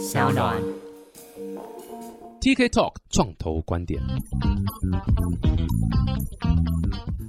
[0.00, 0.56] 小暖。
[2.40, 4.00] TK Talk 创投观点。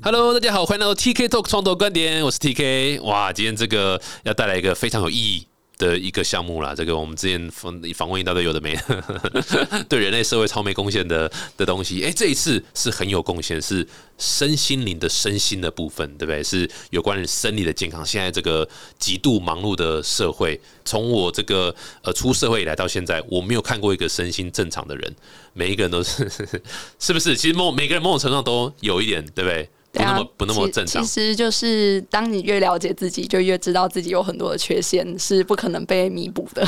[0.01, 3.01] Hello，大家好，欢迎来到 TK Talk 创投观点，我是 TK。
[3.03, 5.45] 哇，今天这个要带来一个非常有意义
[5.81, 6.75] 的一个项目啦。
[6.75, 13.85] 这个我们之前访访问一大堆有的没的， 对人类社会超没贡献的的东西，哎、这一次是很有贡献，是
[14.17, 16.43] 身心灵的身心的部分，对不对？
[16.43, 18.05] 是有关于生理的健康。
[18.05, 18.67] 现在这个
[18.99, 25.15] 极度忙碌的社会，从我这个呃出社会以来到现在，我没有看过一个身心正常的人，
[25.53, 26.29] 每一个人都是
[26.99, 27.35] 是不是？
[27.35, 29.67] 其实某每个人某种程度上都有一点，对不对？
[29.91, 31.09] 不那么不那么正常其。
[31.09, 36.67] 实就是当你越了解自己，就越知道自己有很多的缺陷是不可能被弥补的。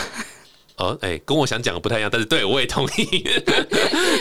[0.78, 3.06] 哦，哎、跟我想讲的不太一样，但是对我也同意。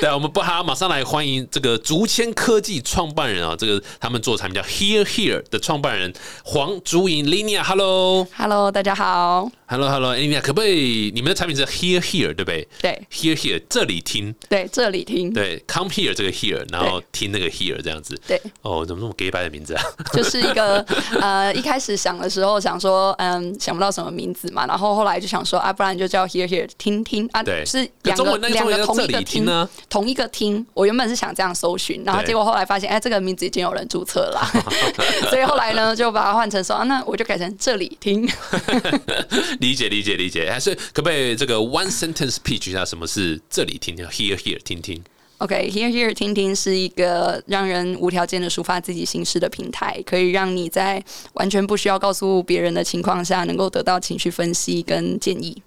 [0.01, 6.13] 对啊，我们不好，马上来欢迎这个竹签科技创办人啊，这个他们做产品叫 Here Here 的创办人
[6.45, 8.27] 黄竹莹 Linia，Hello。
[8.37, 9.51] Hello，大家好。
[9.67, 11.11] Hello Hello，Linia，可不可以？
[11.15, 18.21] 你们的产品是 Here Here 对不对对？Here Here 这里听，对，这里听，对，Come Here 这个 Here，然后听那个 Here 这样子。
[18.27, 19.83] 对，哦，怎么那么 gay 白的名字啊？
[20.13, 20.85] 就是一个
[21.21, 29.69] 呃，一开始想的时候想说，嗯，想不到什么名字嘛，然后后来就想说啊，不然就叫 Here Here 听听啊，对是两个两个同一个听呢？
[29.89, 34.41] 同一个听，我原本是想这样搜寻，然后结果后来发现，哎，这个名字已经有人注册了，
[35.31, 38.29] 所以后来呢就把它换成说，啊，那我就改成这里听。
[39.61, 45.03] 理解理解理解，还是可不可以这个 one sentence pitch 下什么是这里听听 Here Here 听听
[45.39, 51.03] ？OK，Here、Here 听听是一个让人无条件的抒发自己心事的平台，可以让你在
[51.35, 55.61] 完全不需要告诉别人的情况下，能够得到情绪分析跟建议。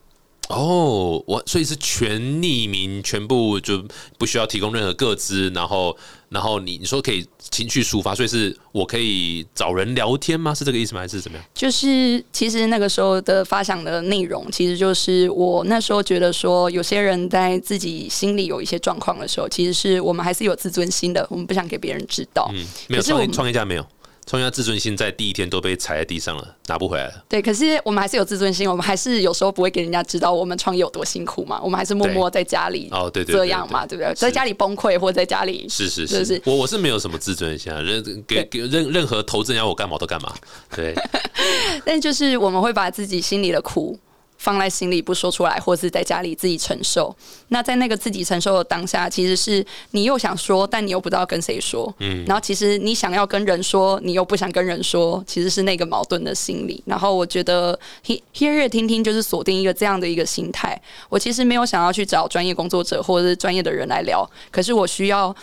[0.49, 3.83] 哦，我所以是全匿名，全部就
[4.17, 5.95] 不需要提供任何个资，然后
[6.29, 10.53] 然后你你说可以情绪抒发，所以是我可以找人聊天吗？
[10.53, 11.01] 是这个意思吗？
[11.01, 11.45] 还是怎么样？
[11.55, 22.47] 就是其实那个时候的发想的内容，其实就是我那时候觉得说，有些人在自己心里有一些状况的时候，其实是我们还是有自尊心的，我们不想给别人知道。
[22.53, 23.87] 嗯，没有创创业家没有，
[24.25, 27.23] 创业家自尊心在第一天都被踩在地上了，拿不回来了。
[27.29, 34.13] 对，可是我们还是有自尊心，我们还是有时候不会给人家知道我们创业有多辛苦嘛，我们还是默默在家里哦，对对对这样嘛，对不对？
[34.15, 36.25] 在家里崩溃或者在家里是是是。
[36.25, 40.33] 是，我我是没有什么自尊心啊，任给给任任何投资人要我干嘛我都干嘛。
[40.75, 40.95] 对，
[41.85, 43.97] 但就是我们会把自己心里的苦
[44.37, 47.15] 放在心里不说出来，或是在家里自己承受。
[47.49, 51.93] 那在那个自己承受的当下，其实是你又想说，但你又不知道跟谁说。
[51.99, 56.83] 嗯，然后其实你想要跟人说，你又不想跟人说，其实是那个矛盾的心理。
[56.85, 60.79] 然后我觉得 he hear 听听就是锁定一个这样的一个心态。
[61.09, 65.35] 我其实没有想要去找专业工作者或者是专业的人来聊，可是我需要。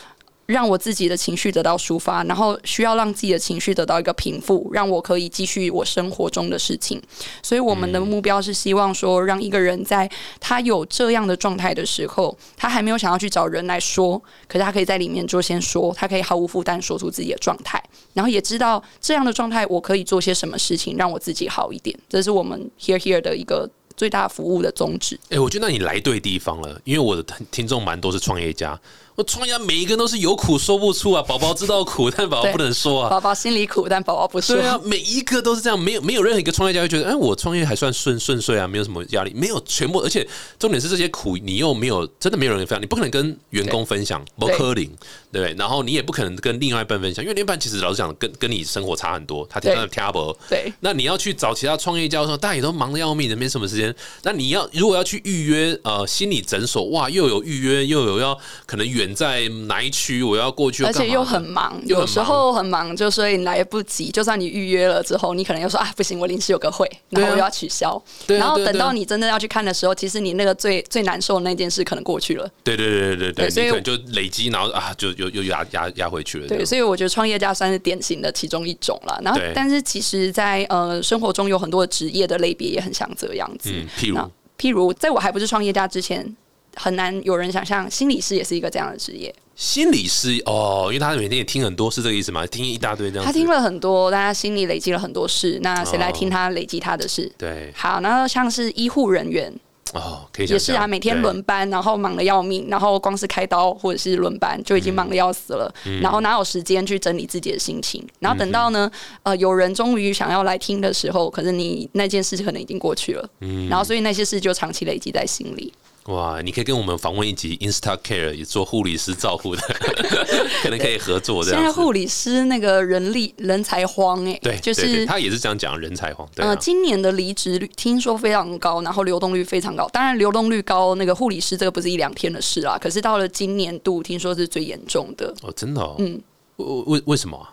[0.52, 7.02] 让我自己的情绪得到抒发，然后需要让自己的情绪得到一个平复，让我可以继续我生活中的事情。
[7.42, 10.08] 所以我们的目标是希望说，让一个人在
[10.38, 17.82] 他有这样的状态的时候，他还没有想要去找人来说，可是他可以在里面就先说，他可以毫无负担说出自己的状态，
[18.12, 21.98] 然后也知道这样的状态我可以做些什么事情让我自己好一点。
[22.08, 25.18] 这是我们 Here Here 的一个最大服务的宗旨。
[25.30, 28.78] 哎、我觉得你来对地方了，因为我的听众蛮多是创业家，
[29.14, 33.10] 我创业家每一个人都是有苦说不出啊，宝宝知道苦，但宝宝不能说啊。
[33.10, 34.56] 宝宝心里苦，但宝宝不说。
[34.56, 40.26] 对啊，每一个都是这样，没有没有任何一个创业家会觉得，哎，我创业还算顺顺遂啊，没有什么压力，没有全部，而且
[40.58, 45.54] 重点是这些苦你又没有真的没有人分享，你不可能跟员工分享，不对可能，对不对？
[45.58, 53.94] 然后你也不可能跟另外一半分享，因为另外一半其实老实讲，跟跟你生活差很多，他听他的 table，对那你要去找其他创业家的时候，大家也都忙得要命的，没什么时间。
[54.22, 61.52] 那你要如果要去预约呃心理诊所，哇，又有预约，又有要可能远在哪一区，我要过去，而且又很忙。
[61.52, 64.10] 忙，有时候很忙，就所以来不及。
[64.10, 68.02] 就算你预约了之后，你可能又说啊，不行，我临时有个会，然后我又要取消。
[68.26, 72.50] 对啊然后等到你真的要去看的时候，其实你那个最最难受的那件事可能过去了。
[72.64, 76.48] 对对对对对所以你可能就累积，然后啊，就又又压压压回去了。
[76.48, 79.20] 对，所以我觉得创业家算是典型的其中一种了。
[79.22, 83.70] 然后，但是其实在，呃生活中有很多职业的类别也很像这样子。
[83.72, 86.36] 嗯，譬如那譬如，在我还不是创业家之前，
[86.76, 89.34] 很难有人想象心理师也是一个这样的职业。
[89.54, 92.46] 心理师哦，因为他每天也听很多，是这个意思吗？
[92.46, 93.24] 听一大堆这样。
[93.24, 97.30] 他听了很多，大家心里累积了很多事，那谁来哦听他累积他的事？
[97.36, 99.52] 对好，然后像是医护人员
[99.92, 108.02] 哦，可以想也是啊，每天对轮班，然后忙得要命，然后光是开刀或者是轮班就已经忙得要死了，嗯然后哪有时间去整理自己的心情？
[108.18, 108.90] 然后等到呢，
[109.22, 115.70] 呃，有人终于想要来听的时候，可是你那件事可能已经过去了，嗯然后所以那些事就长期累积在心里。
[116.06, 119.62] 哇，你可以跟我们访问一集 Insta Care 也做护理师照护的，
[120.64, 121.70] 可能可以合作这现在。
[121.70, 126.28] 护理师那个人力人才荒哎、对，就是他也是这样讲，人才荒。
[126.34, 129.88] 对、啊呃，今年的离职率听说非常高，然后流动率非常高。
[129.92, 132.76] 当然，流动率高，那个护理师这个不是一两天的事啦。
[132.80, 135.32] 可是到了今年度，听说是最严重的。
[135.42, 136.20] 哦，真的哦，嗯，
[136.56, 137.46] 为为为什么啊？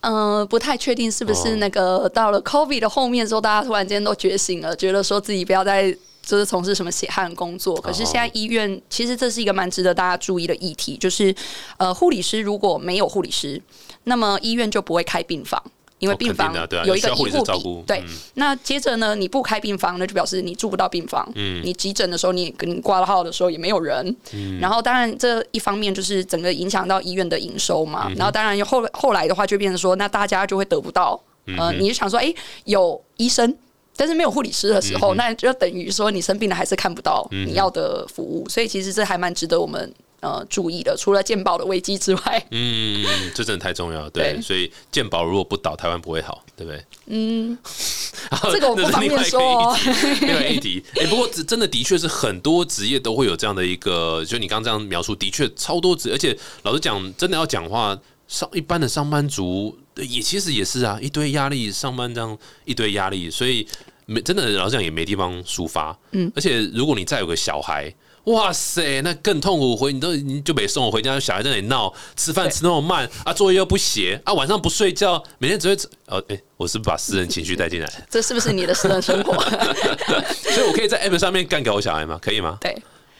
[0.00, 7.78] 呃，不太确定是不哦是那个到了 COVID 的后面之后，大家突然间都觉醒了，觉得说自己不要再就是从事什么血汗工作。
[7.80, 11.34] 可是现在医院其实这是一个蛮值得大家注意的议题，就是
[11.76, 13.60] 呃，护理师如果没有护理师，
[14.04, 15.62] 那么医院就不会开病房。
[15.98, 16.52] 因为哦病房
[16.84, 18.08] 有一个医护比对嗯。
[18.34, 21.24] 那接着呢，你不开病房，那就表示你住不到病房。
[21.36, 24.04] 嗯，你急诊的时候，你也你挂了号的时候也没有人。
[24.32, 28.10] 嗯，然后当然这一方面就是整个影响到医院的营收嘛。
[28.16, 31.20] 然后当然后后来的话，就变成说，那大家就会得不到。
[31.56, 32.34] 呃，你就想说，哎、
[32.64, 33.56] 有医生。
[33.96, 40.96] 但是没有护理师的时候，那就等于说你生病了还是看不到你要的服务，所以其实这还蛮值得我们呃注意的。
[40.96, 43.04] 除了健保的危机之外，嗯，
[43.34, 44.10] 这真的太重要了。
[44.10, 46.84] 对，对所以健保如果不倒，台湾不会好，对不对？
[47.06, 47.58] 嗯，
[48.50, 50.82] 这个我不方便说哦议题另外一 题。
[50.96, 63.66] 哎、不过这真的的确是很多职业都会有这样的一个，就你刚刚这样描述，的确超多职，而且老实讲，真的要讲话，上一般的上班族也其实也是啊，一堆压力，上班这样一堆压力，所以
[64.06, 65.96] 没真的老实讲也没地方抒发。
[66.12, 67.92] 嗯，而且如果你再有个小孩。
[68.26, 69.76] 哇塞，那更痛苦！
[69.76, 78.06] 回你都你就没送我回家，小孩在那里闹，吃饭吃那么慢啊，作业又不写啊，晚上不睡觉，每天只会哦，哎、我是不是把私人情绪带进来？
[78.08, 79.34] 这是不是你的私人生活？
[80.30, 82.16] 所以我可以在 App 上面干给我小孩吗？
[82.22, 82.58] 可以吗？
[82.60, 82.72] 对。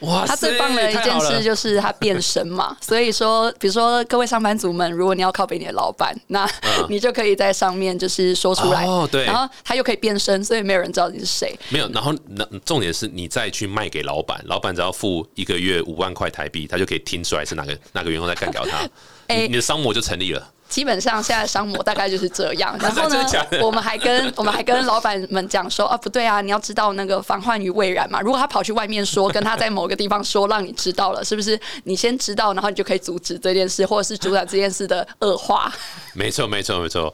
[0.03, 6.49] 哇他最棒的一件事就是他变身嘛， 所以说，比如说各位上班族们，如果你要靠北你的老板，那
[6.89, 9.25] 你就可以在上面就是说出来，嗯哦对。
[9.25, 11.57] 然后他又可以变身，所以没有人知道你是谁。
[11.69, 18.77] 没有，然后那重点是你再去卖给老板，老板只要付一个月五万块台币，他就可以听出来是哪个哪个员工在干掉他，
[19.27, 20.49] 哎你你的商模就成立了。
[20.69, 23.25] 基本上现在商模大概就是这样， 然后呢
[23.61, 28.19] 我们还跟 我们还跟老板们讲说啊，不对啊，你要知道那个防患于未然嘛。
[28.21, 31.59] 如果他跑去外面说，跟他在某个地方说，让你知道了，是不是？
[31.83, 35.71] 你先知道，然后你就可以阻止这件事，或者是阻挡这件事的恶化。
[36.15, 37.13] 没错，没错，没错，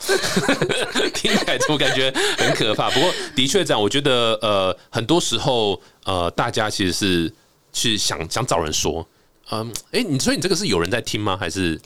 [1.13, 2.89] 听起来怎么感觉很可怕？
[2.91, 7.33] 不过的确这样，我觉得呃，很多时候呃，大家其实是
[7.73, 9.05] 去想想找人说，
[9.51, 11.37] 嗯，哎、你所以你这个是有人在听吗？
[11.39, 11.79] 还是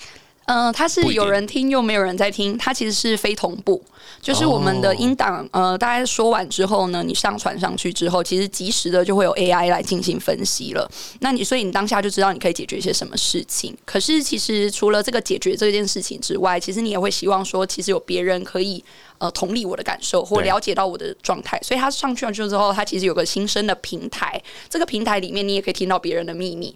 [0.45, 3.81] 嗯、它是有人听又没有人在听，它其实是非同步，
[4.21, 10.89] 就是我们的音档，呃，大家说完之后呢，你上传上去之后，其实及时的就会有 AI 来进行分析了。
[11.19, 13.75] 那你所以你当下就知道你可以解决一些什么事情。
[13.85, 18.83] 可是其实除了这个解决这件事情之外，其实你也会希望说，其实有别人可以。
[19.19, 26.75] 呃，同理我的感受或了解到我的状态，所以它上去了之后，它其实有个新生的平台，这个平台里面你也可以听到别人的秘密，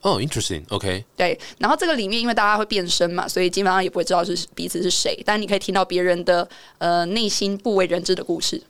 [0.00, 6.48] 哦，interesting，OK，、对，然后这个里面因为大家会变身嘛，所以基本上也不会知道是彼此是谁，但你可以听到别人的
[6.78, 8.62] 呃内心不为人知的故事，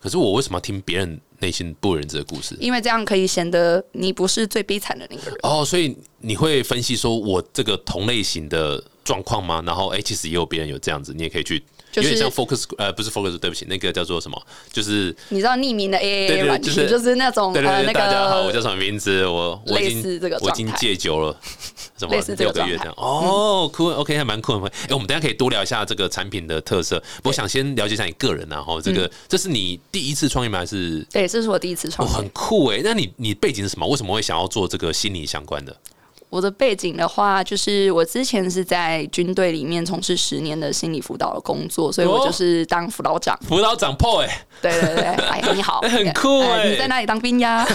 [0.00, 2.56] 可是我为什么要听别人内心不为人知的故事？
[2.60, 5.38] 因为这样可以显得你不是最悲惨的那个人。
[5.42, 9.62] 哦，所以你会分析说我这个同类型的状况吗？
[9.66, 14.40] 然后哎、其实也有别人有这样子，你也可以去，就是有点像 focus 呃，不是 focus，对不起，那个叫做什么？
[14.72, 19.26] 就是你知道匿名的 AAA 对软件，就是就是那种对对对，呃那大家好，我叫什么名字？
[19.26, 21.36] 我我已经我已经戒酒了，
[21.98, 22.94] 什么六个月这样？
[22.96, 24.72] 哦，酷，OK，还蛮酷的。
[24.88, 27.02] 哎，我们等下可以多聊一下这个产品的特色。
[27.24, 30.58] 我想先了解一下你个人然后这个这是你第一次创业吗？
[30.60, 32.14] 还是对，这是我第一次哦，创业。
[32.14, 32.80] 很酷哎。
[32.84, 33.86] 那你你背景是什么？
[33.86, 35.76] 为什么会想要做这个心理相关的？
[36.30, 43.36] 我的背景的话，就是我之前是在军队里面从事十年的心理辅导的工作，所以我哦就是当辅导长。
[43.46, 47.66] 辅导长 PO 哎，对对对，哎， 你好，很酷你在哪里当兵呀？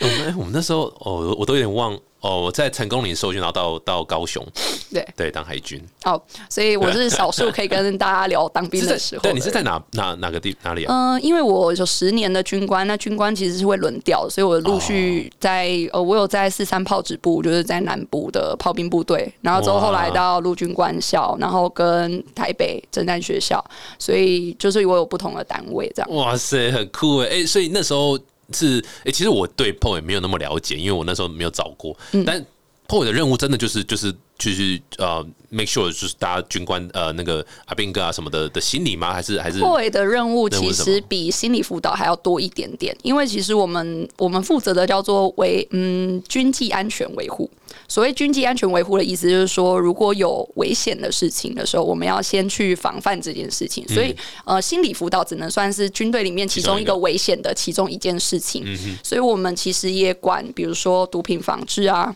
[0.00, 4.44] 我们哎我们那时候哦，我都有点忘哦，我在成功岭受训，然后到到高雄，
[4.92, 5.80] 对，对，当海军。
[6.04, 11.14] 哦，所以我是少数可以跟大家聊当兵的时候的对，你是在哪哪哪个地哪里啊？
[11.14, 23.64] 嗯、因为我有十年的军官，那军官其实是会轮调，所以我陆续在、呃，我有在四三炮指部，就是在南部的炮兵部队，然后之后哇后来到陆军官校，然后跟台北征战学校，
[23.98, 26.14] 所以就是我有不同的单位这样。
[26.16, 27.28] 哇塞，很酷哎！
[27.36, 28.18] 哎、所以那时候
[28.52, 31.96] 是哎、其实我对 PO 也没有那么了解，因为我那时候没有找过。
[32.12, 32.44] 嗯但
[32.88, 39.12] PO 的任务真的就是就是就是呃，make sure 就是大家军官呃那个阿兵哥啊什么的的心理吗？
[39.12, 47.50] 还是还是破尾的任务其实比心理辅导还要多一点点，因为其实我们我们负责的叫做维嗯军纪安全维护。
[47.88, 53.86] 所谓军纪安全维护的意思，就是说如果有危险的事情的时候，我们要先去防范这件事情。
[53.88, 54.14] 所以
[54.44, 58.62] 呃，心理辅导只能算是军队里面其中一个危险的其中一件事情。
[58.66, 62.14] 嗯所以我们其实也管，比如说毒品防治啊，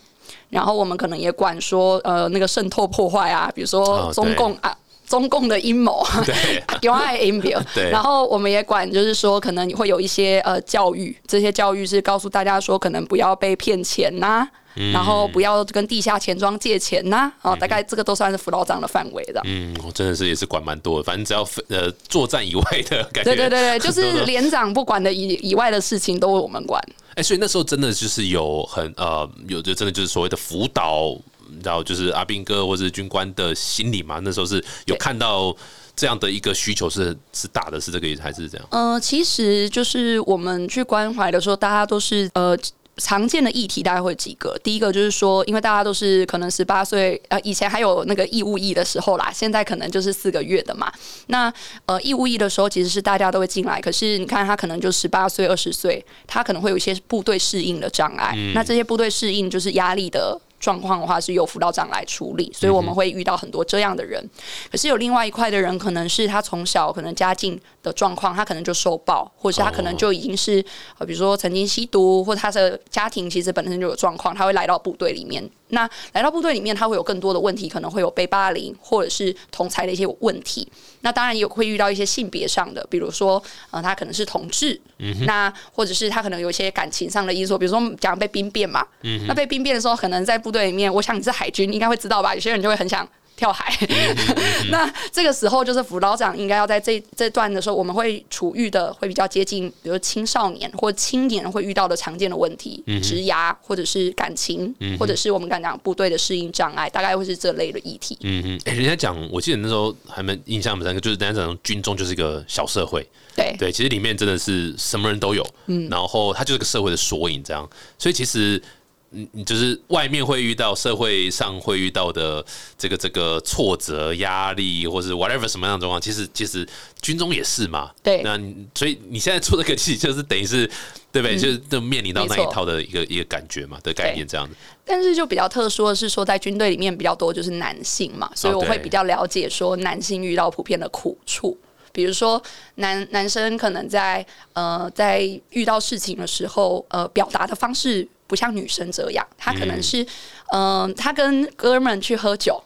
[0.48, 4.76] 然后我们可能也管说呃那个渗透破坏啊，比如说中共啊。
[5.10, 6.62] 中共的阴谋，对。
[6.82, 7.90] 有爱 in 表， 对。
[7.90, 14.46] 然后我们也管，就是说可能会有一些呃教育，这些教育是告诉大家说，可能不要被骗钱呐、
[14.76, 19.40] 嗯然后不要跟地下钱庄借钱呐、哦，大概这个都算是辅导长的范围的。
[19.44, 26.80] 嗯，我真的是也是管蛮多的，反正只要呃作战以外的感觉，对对对对， 就是连长不管的以以外的事情都我们管。
[27.16, 31.16] 哎、所以那时候真的就是有很呃，有就真的就是所谓的辅导，
[31.62, 34.20] 然后，就是阿兵哥或者是军官的心理嘛。
[34.22, 35.54] 那时候是有看到
[35.96, 38.66] 这样的一个需求是是大的，是这个意思还是这样？
[38.70, 42.56] 呃，其实就是我们去关怀的时候，大家都是呃。
[43.00, 50.92] 常见的议题大概会几个，第一个就是说，因为大家都是可能十八岁，呃，以前还有那个义务役的时候啦，现在可能就是四个月的嘛。
[51.28, 51.52] 那
[51.86, 58.36] 呃，义务役的时候其实是大家都会进来，可是你看他可能就十八岁、二十岁，他可能会有一些部队适应的障碍。
[58.54, 64.22] 那这些部队适应就是压力的状况的话，是由辅导长来处理，所以我们会遇到很多这样的人。
[64.70, 70.64] 可是有另外一块的人，可能是他从小可能家境的状况，他可能就受暴，或者是他可能就已经是
[70.98, 75.50] 呃，比如说曾经吸毒，或者他的家庭其实本身就有状况，他会来到部队里面。
[75.70, 80.66] 那来到部队里面，他会有更多的问题，可能会有被霸凌，或者是同才的一些问题。
[81.00, 84.78] 那当然也会遇到一些性别上的，比如说呃，他可能是同志，
[85.26, 88.86] 那或者是他可能有一些感情上的因素，比如说讲被兵变嘛，
[89.26, 92.34] 那被兵变的时候，可能在部队里面，我想你是海军，应该会知道吧？
[92.34, 93.08] 有些人就会很想。
[93.40, 93.74] 跳海，
[94.70, 108.18] 那这个时候就是辅导长应该要在这这段的时候，我们会处遇的会比较接近，比如青少年或青年会遇到的常见的问题，职涯或者是感情，或者是我们刚讲部队的适应障碍，大概会是这类的议题。
[108.20, 113.56] 嗯嗯，哎、人家讲，我记得那时候还蛮印象蛮深刻，就是人家讲军中就是一个小社会，对。
[113.58, 117.66] 对，其实里面真的是什么人都有，嗯，然后它就是个社会的缩影，这样，
[117.98, 118.62] 所以其实。
[119.12, 122.44] 嗯，你就是外面会遇到社会上会遇到的
[122.78, 126.66] 这个这个挫折、压力，或是 whatever 什么样的状况，其实其实
[127.02, 127.90] 军中也是嘛。
[128.02, 128.38] 对那
[128.74, 130.64] 所以你现在做这个，其实就是等于是
[131.10, 131.36] 对不对？
[131.36, 134.54] 就是就面临到那一套的一个一个感觉嘛的概念这样子。
[134.84, 141.58] 但是就比较特殊的是说，在军队里面比较多就是男性嘛，所以我会比较了解说男性遇到普遍的苦处。
[141.92, 142.40] 比如说
[142.76, 150.04] 男男生可能在呃在遇到事情的时候，呃表达的方式不像女生这样，他可能是
[150.52, 152.62] 嗯、呃他跟哥们去喝酒，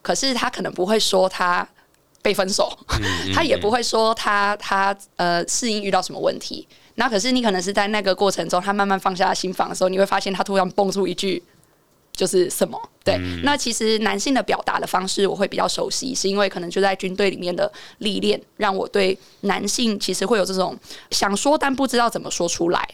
[0.00, 1.66] 可是他可能不会说他
[2.22, 2.78] 被分手，
[3.34, 6.68] 他也不会说他他呃适应遇到什么问题。
[6.94, 11.42] 那可是你可能是在那个过程中，他慢慢放下心房的时候，你会发现他突然蹦出一句
[12.12, 12.80] 就是什么？
[13.04, 20.78] 对，那其实男性的表达的方式我会比较熟悉，是因为可能就在军队里面的历练，让我对男性其实会有这种
[21.10, 22.86] 想说但不知道怎么说出来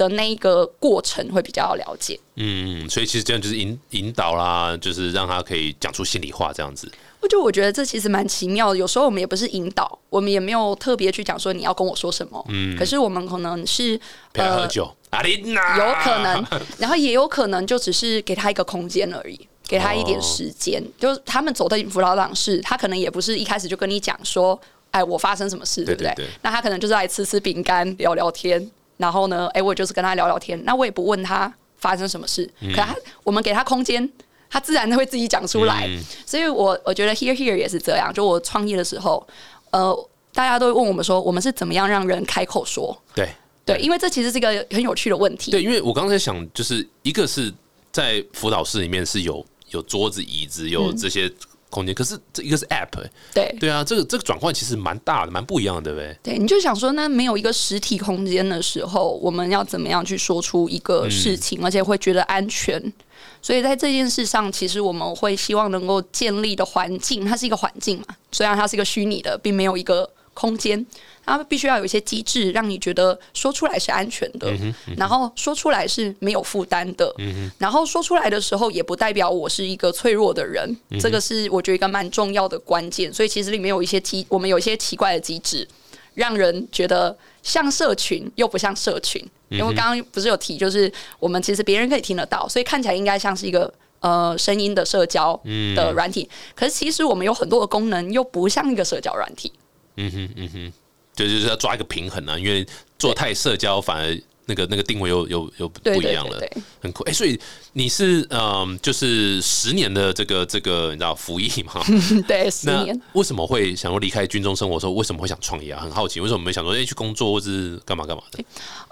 [0.00, 2.18] 的那一个过程会比较了解。
[2.36, 6.90] 嗯，所以其实这样就是引引导啦，就是让他可以讲出心里话这样子。
[7.20, 13.94] 我就我觉得这其实蛮奇妙的，有时候我们也不是引导，我们也没有特别去讲说你要跟我说什么，嗯，可是我们可能是
[14.32, 16.42] 陪他喝酒，有可能，
[16.78, 19.38] 然后也有可能就只是给他一个空间而已，
[19.68, 20.82] 给他一点时间。
[20.98, 24.58] 就是他们走的辅导长室，他可能也不是一开始就跟你讲说，
[24.92, 26.10] 哎，我发生什么事，对不对？
[26.16, 34.08] 对对那他可能就是来吃吃饼干，聊聊天，然后呢，哎，我就是跟他聊聊天，那我也不问他发生什么事，可他我们给他空间。
[34.52, 35.88] 他自然会自己讲出来，
[36.26, 38.12] 所以我我觉得 Here Here 也是这样。
[38.12, 39.24] 就我创业的时候，
[39.70, 39.96] 呃，
[40.32, 43.00] 大家都会问我们说，我们是怎么样让人开口说？
[43.14, 43.28] 对
[43.64, 45.52] 对，因为这其实是一个很有趣的问题。
[45.52, 47.54] 对，因为我刚才想，就是一个是
[47.92, 51.32] 在辅导室里面是有有桌子、椅子，有这些
[51.70, 56.34] 空间，可是这一个是 App，、欸、对对啊，这个这个转换其实蛮大的，蛮不一样的，对不对？
[56.34, 62.92] 对，你就想说，那没有一个实体空间的时候，我们要怎么样去说出一个事情，而且会觉得安全？
[63.40, 70.08] 所以在这件事上，其实我们会希望能够建立的环境，它是一个环境嘛，虽然它是一个虚拟的，并没有一个
[70.40, 70.86] 空间，
[71.26, 74.50] 它必须要有一些机制，让你觉得说出来是安全的，
[74.96, 77.14] 然后说出来是没有负担的，
[77.58, 83.12] 然后说出来的时候，也不代表我是一个脆弱的人，这个是我觉得一个蛮重要的关键。
[83.12, 85.68] 所以其实里面有一些机，我们有一些奇怪的机制，
[86.14, 89.22] 让人觉得像社群又不像社群。
[89.50, 95.38] 因为刚刚不是有提，就是我们其实别人可以听得到，所以看起来应该像是一个呃声音的社交
[95.76, 99.52] 的软体，可是其实我们有很多的功能又不像一个社交软体。
[99.96, 100.72] 嗯哼嗯哼，
[101.16, 102.66] 对，就是要抓一个平衡啊，因为
[102.98, 104.20] 做太社交反而。
[104.50, 106.42] 那个那个定位又又又不一样了，
[106.82, 107.12] 很酷哎！
[107.12, 107.38] 所以
[107.74, 111.80] 你是嗯，就是十年的这个这个你知道服役嘛？
[112.26, 113.00] 对，十年。
[113.12, 114.80] 为什么会想要离开军中生活？
[114.80, 115.80] 说为什么会想创业啊？
[115.80, 118.42] 很好奇，为什么没想说哎去工作或是干嘛干嘛的？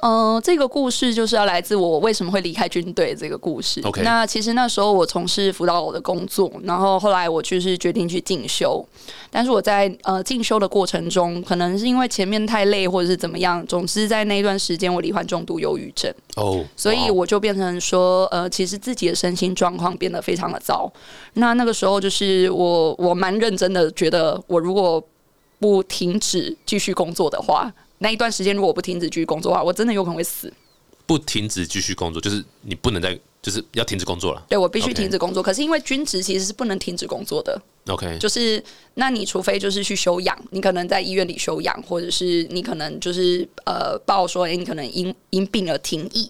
[0.03, 3.81] 嗯，这个故事就是要来自我为什么会离开军队这个故事。
[3.83, 8.87] OK，那其实那时候我从事辅导我的工作，然后后来我就是决定去进修，
[9.29, 15.45] 但是我在呃进修的过程中，可能是因为前面太累或者是怎么样，总之在那一段时间我罹患重。
[15.49, 20.93] 度忧郁症哦，所以我就变成说，呃，其实自己的身心状况变得非常的糟。
[21.35, 25.03] 那那个时候，就是我我蛮认真的，觉得我如果
[25.59, 30.53] 不停止继续工作的话，那一段时间如果不停止继续工作的话，我真的有可能会死。
[31.09, 33.19] 不停止继续工作，就是你不能再。
[33.41, 35.41] 就是要停止工作了，对我必须停止工作。
[35.41, 37.59] 可是因为军职其实是不能停止工作的。
[37.87, 38.63] OK，就是
[38.95, 46.29] 那你除非就是去休养，你可能在医院里休养，或者是你可能就是呃报说，哎，你可能因因病而停役。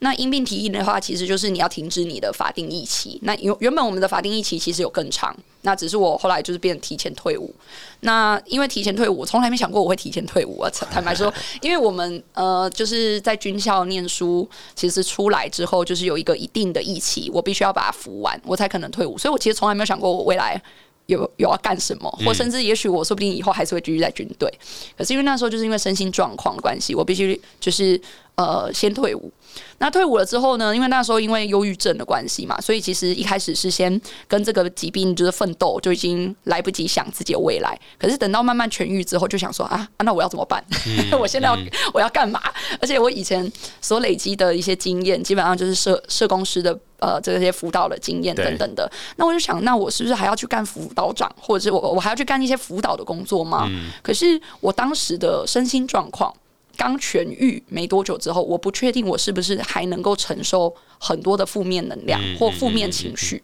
[0.00, 3.18] 那因病提议的话，其实就是你要停止你的法定役期。
[3.22, 7.54] 那原原本我们的法定役期其实有更长，那只是我后来就是变提前退伍。
[8.00, 10.70] 那因为提前退伍，我从来没想过我会提前退伍啊！
[10.90, 19.16] 坦白说， 因为我们呃就是在军校念书，其实出来之后就是有一个一定的役期，我必须要把它服完，我才可能退伍。
[19.16, 20.60] 所以我其实从来没有想过我未来。
[21.06, 24.52] 有 有要干什么，或甚至也许我说不定以后还是会继续在军队，
[24.98, 27.96] 可是因为那时候就是因为身心状况的关系，我必须就是
[28.36, 29.32] 呃先退伍。
[29.78, 37.78] 那退伍了之后呢，因为那时候因为忧郁症的关系嘛，所以其实一开始是先跟这个疾病就是奋斗，就已经来不及想自己的未来。
[37.98, 40.62] 可是等到慢慢痊愈之后，就想说 啊，那我要怎么办？
[41.18, 41.58] 我现在要
[41.92, 42.40] 我要干嘛？
[42.80, 43.50] 而且我以前
[43.80, 46.78] 所累积的一些经验，基本上就是社社工师的。
[46.98, 53.68] 呃，这些辅导的经验等等的，那我就想，那我是不是还要去干辅导长，或者是我我还要去干一些辅导的工作吗？
[54.02, 56.34] 可是我当时的身心状况
[56.76, 63.42] 刚痊愈没多久之后，我不确定我是不是还能够承受很多的负面能量或负面情绪。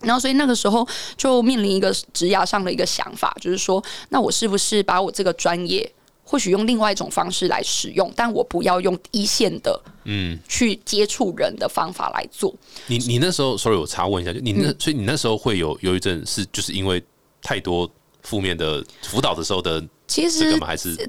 [0.00, 5.90] 然后，所以那个时候就面临一个职涯上的一个想法，就是说，那我是不是把我这个专业？
[6.26, 12.54] 或许用另外一种方式来使用，但我不要用一线的，嗯，去接触人的方法来做。
[12.86, 17.02] 你你那时候，sorry，我查问一下，就你那，所以你那时候会有忧郁症，是就是因为
[17.42, 17.88] 太多
[18.22, 19.84] 负面的辅导的时候的，
[20.14, 20.56] 其实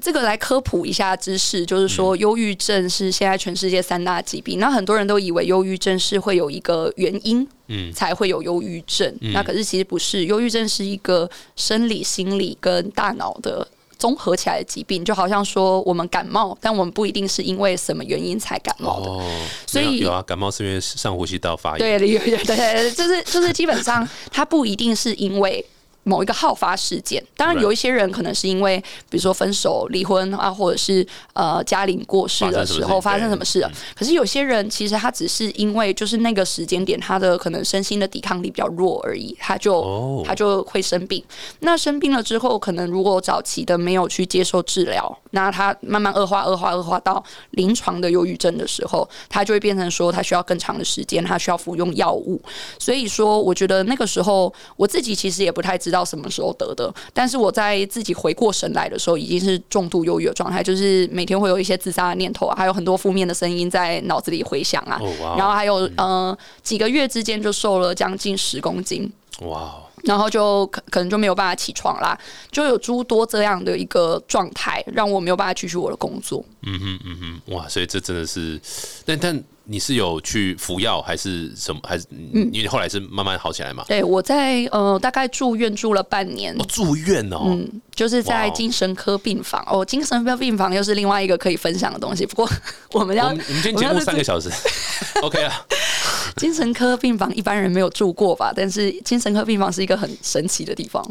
[0.02, 4.58] 这个来科普一下知识，就是说忧郁症是现在全世界三大疾病。
[4.58, 9.16] 那很多人都以为忧郁症是会有一个原因，嗯，才会有忧郁症。
[9.32, 13.68] 那可是其实不是，忧郁症是一个生理、心理跟大脑的。
[13.98, 19.24] 综合起来的疾病，就好像说我们感冒，但我们不一定是因为什么原因才感冒的。
[19.66, 21.98] 所以有啊，感冒是因为上呼吸道发炎。
[21.98, 25.64] 对对对对，就是就是基本上它不一定是因为。
[26.08, 28.78] 某一个好发事件，当然有一些人可能是因为，
[29.10, 33.68] 比如说分手、离婚啊，或者是呃家里过世的时候发生什么事。
[33.96, 41.20] 可是有些人其实他只是因为就是那个时间点，他的可能身心的抵抗力比较弱而已，他就他就会生病。
[41.58, 52.40] 那生病了之后，可能如果早期的没有去接受治疗，那他慢慢恶化、恶化、恶化到临床的忧郁症的时候，他就会变成说他需要更长的时间，他需要服用药物。
[52.78, 55.95] 所以说，我觉得那个时候我自己其实也不太知道。
[55.96, 56.92] 到什么时候得的？
[57.14, 65.00] 但是我在自己回过神来的时候，已经是重度忧郁的状态，就是每天会有一些自杀的念头啊，还有很多负面的声音在脑子里回响啊。
[65.38, 69.10] 然后还有呃，几个月之间就瘦了将近十公斤。
[69.40, 69.74] 哇！
[70.04, 72.16] 然后就可可能就没有办法起床啦，
[72.52, 76.44] 就有诸多这样的一个状态，让我没有办法继续我的工作。
[76.62, 77.66] 嗯哼嗯哼，哇！
[77.68, 78.60] 所以这真的是，
[79.06, 79.42] 但但。
[79.68, 81.80] 你是有去服药还是什么？
[81.82, 83.84] 还是嗯，因为后来是慢慢好起来嘛？
[83.88, 86.54] 对，我在呃大概住院住了半年。
[86.58, 89.64] 哦，住院哦，嗯，就是在精神科病房。
[89.68, 92.24] 哦，精神科病房又是另外一个可以分享的东西。
[92.24, 92.48] 不过
[92.92, 94.48] 我们要，我们今天节目三个小时，
[95.22, 95.66] OK 啊。
[96.36, 98.52] 精神科病房一般人没有住过吧？
[98.54, 101.04] 但是精神科病房是一个很神奇的地方。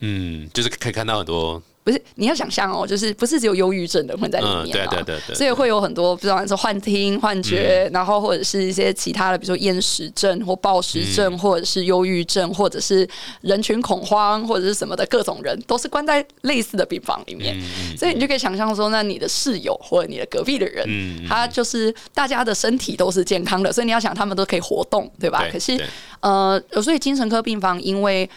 [0.00, 1.62] 嗯，就是可以看到很多。
[1.84, 13.08] 不是你要想象哦，就是不是只有忧郁症的会在里面对对对对，所以会有很多，比方说幻听、幻觉，然后或者是一些其他的，比如说厌食症或暴食症，或者是忧郁症，或者是
[13.40, 17.56] 人群恐慌或者是什么的各种人，都是关在类似的病房里面。
[17.98, 20.86] 所以你就可以想象说，那你的室友或者你的隔壁的人，
[21.28, 25.44] 他就是大家的身体都是健康的，所以你要想他们都可以活动，对吧？
[25.50, 25.84] 可是
[26.20, 28.30] 呃，所以精神科病房因为。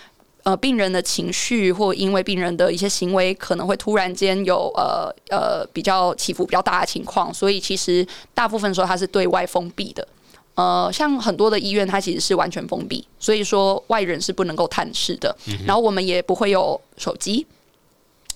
[0.46, 10.08] 呃，病人的情绪或因为病人的一些行为，可能会突然间有呃呃比较起伏比较大的情况，所以其实大部分时候它是对外封闭的。
[10.54, 15.36] 呃，像很多的医院，它其实是完全封闭，所以说外人是不能够探视的。
[15.66, 17.46] 然后我们也不会有手机，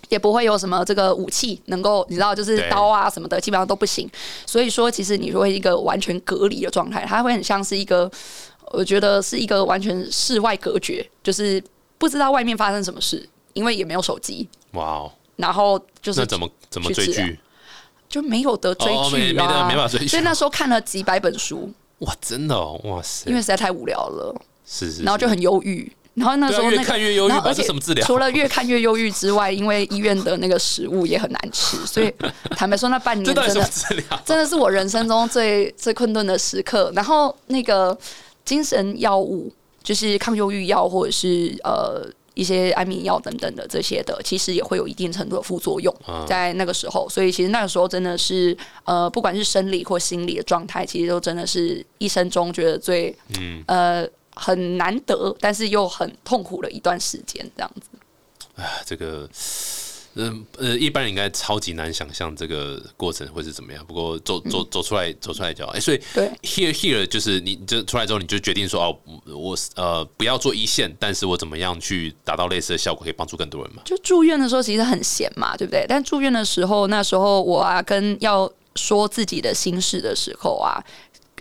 [0.09, 4.09] 也不会有什么这个武器能够，你知道，就是刀啊什么的，基本上都不行。
[4.47, 8.11] 所以说，其实你会一个完全隔离的状态，它会很像是一个，
[8.71, 11.63] 我觉得是一个完全室外隔绝，就是
[11.99, 17.39] 不知道外面发生什么事，因为也没有手机，哇哦，然后就是那怎么怎么追剧？
[18.09, 20.07] 就没有得追剧啊，没办法追剧。
[20.07, 23.29] 所以那时候看了几百本书，哇，真的哦，哇塞。
[23.29, 24.35] 因，为实在太无聊了，
[24.65, 25.91] 是是，然后就很忧郁。
[26.15, 28.05] 然后那时候越，看越忧郁而且什么治疗。
[28.05, 32.11] 除了越看越忧郁之外，因为医院的那个食物也很难吃， 所以
[32.57, 33.69] 坦白说，那半年真的？
[34.25, 36.91] 真的是我人生中最最困顿的时刻。
[36.95, 37.95] 然后那个
[38.43, 47.07] 精神药物，就是抗忧郁药或者是呃一些安眠药等等的这些的，其实也会有一定程度的副作用啊，在那个时候。
[47.09, 58.61] 所以其实那个时候真的是呃，不管是生理或心理的状态，其实都真的是一生中觉得最嗯，呃很难得，但是又很痛苦的一段时间，这样子。
[58.61, 59.29] 啊这个。
[60.19, 63.83] 嗯呃，一般人应该超级难想象这个过程会是怎么样。
[63.85, 65.71] 不过走走走出来，走出来就好。
[65.71, 73.81] 哎、所以对 here here 就是你这出来之后，你就决定说哦，我呃不要做一线，但是我怎么样去达到类似的效果，可以帮助更多人嘛？
[73.85, 75.85] 就住院的时候其实很闲嘛，对不对？
[75.87, 80.83] 但住院的时候，那时候我啊跟要说自己的心事的时候啊，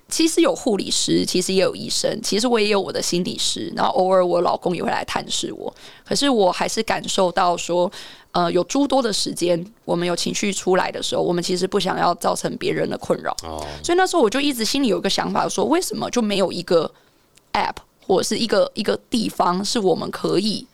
[0.09, 5.73] 其实有护理师，其实也有医生，其实我也有我的心理师，然后偶尔我老公也会来探视我。
[6.05, 7.91] 可是我还是感受到说，
[8.33, 13.37] 呃，有诸多的时间，我们有情绪出来的时候，我们其实不想要造成别人的困扰。
[13.43, 16.91] 哦，所以那时候我就一直心里有一个想法，说为什么就没有一个
[17.53, 20.67] app 或者是一个一个地方，是我们可以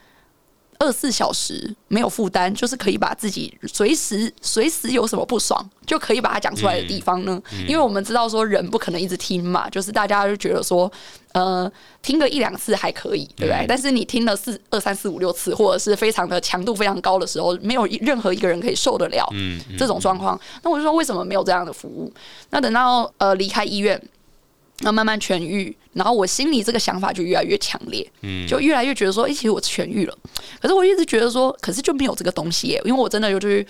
[0.84, 7.42] 二十四小时没有负担，就是可以把自己随时随时有什么不爽，就可以把它讲出来的地方呢？
[7.66, 10.90] 因为我们知道说人不可能一直听嘛，就是大家就觉得说，
[11.32, 11.70] 呃，
[12.02, 13.64] 听个一两次还可以，对不对？
[13.66, 20.38] 但是你听了四二三四五六次，或者是非常的强度非常高的时候，没有任何一个人可以受得了嗯，这种状况。
[20.62, 22.12] 那我就说为什么没有这样的服务？
[22.50, 24.00] 那等到呃离开医院，
[24.78, 30.18] 然后慢慢痊愈，然后我心里这个想法就越来越强烈，嗯就越来越觉得说，哎、其实我痊愈了。
[30.60, 33.66] 可是我一直觉得说，可是就没有这个东西耶，因为我真的有去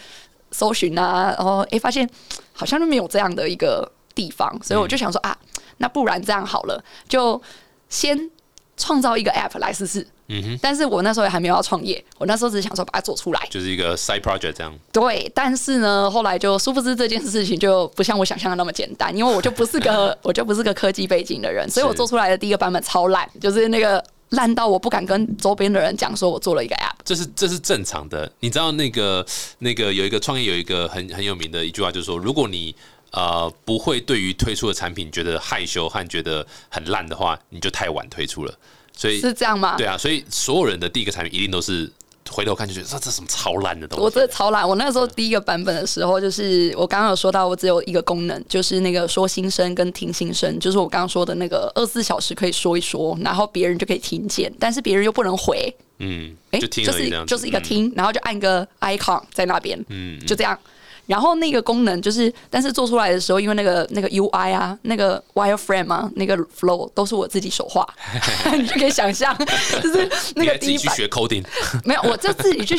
[0.51, 2.09] 搜寻啊，然后哎、诶发现
[2.53, 5.37] 好像就没有这样的一个地方，所以我就想说啊，
[5.79, 7.41] 那不然这样好了，就
[7.89, 8.31] 先
[8.77, 10.07] 创造一个 app 来试试。
[10.29, 13.49] 嗯哼，但是我那时候也还没有要创业，我那时候只是想说把它做出来。
[13.51, 14.75] 就是一个 side project 这样。
[14.93, 26.95] 对，但是呢，后来就殊不知这件事情就不像我想象的那么简单，因为我就不是个 我就不是个科技背景的人，所以我做出来的第一个版本超烂，就是那个烂到我不敢跟周边的人讲说我做了一个 app。
[27.05, 28.31] 这是这是正常的。
[28.41, 29.25] 你知道那个
[29.59, 32.75] 那个有一个创业有一个很很有名的一句话，就是说，如果你
[33.11, 38.55] 呃不会对于推出的产品觉得害羞和觉得很烂的话，你就太晚推出了。
[38.97, 39.77] 所以是这样吗？
[39.77, 41.91] 对啊，所以所有人的第一个产品一定都是
[42.31, 44.05] 回头看就觉得这这什么超烂的东西。
[44.05, 44.67] 我真的超烂。
[44.67, 55.75] 我那时候第一个版本的时候，就是我刚刚有说到，我只有一个功能，就是那个说心声跟听心声，就是我刚刚说的那个二十四小时可以说一说，然后别人就可以听见，但是别人又不能回。
[55.99, 60.59] 嗯，哎、就是就是一个听，然后就按个 icon 在那边，嗯，嗯就这样。
[61.07, 67.87] 然后那个功能就是，但是做出来的时候，因为那个那个 UI 啊，那个 wireframe 啊，那个 flow 都是我自己手画，
[68.57, 69.37] 你就可以想象，
[69.83, 71.45] 就是那个第一版自己去学 coding，
[71.85, 72.79] 没有，我就自己去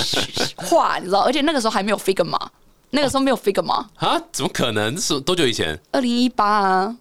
[0.56, 2.40] 画，你知道，而且那个时候还没有 Figma，
[2.92, 4.22] 那个时候没有 Figma，啊？
[4.32, 4.98] 怎么可能？
[4.98, 5.80] 是多久以前？
[5.92, 6.96] 二零一八啊，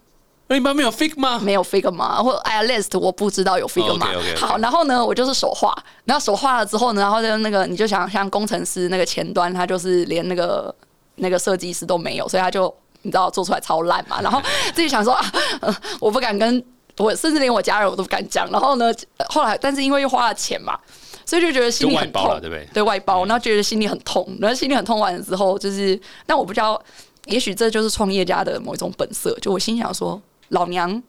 [0.47, 1.39] 二零八没有 Figma？
[1.39, 4.37] 没有 Figma 或 iList，我不知道有 Figma。
[4.37, 10.73] 好，然后呢，我就是手画，然后手画了之后呢，然后就那个你就想像工程师那个前端，他就是连那个
[11.15, 14.21] 那个设计师都没有，所以他就你知道做出来超烂嘛。
[14.21, 14.41] 然后
[14.73, 15.25] 自己想说啊、
[15.61, 16.63] 呃我不敢跟
[16.97, 18.49] 我，甚至连我家人我都不敢讲。
[18.51, 20.77] 然后呢，呃后来但是因为又花了钱嘛，
[21.25, 22.67] 所以就觉得心里很痛对不对？
[22.73, 26.81] 对外包，然后觉得心里很痛，然后心里很痛完了之后，就是但我不知道，
[27.25, 29.37] 也许这就是创业家的某一种本色。
[29.41, 31.01] 就我心想说，老娘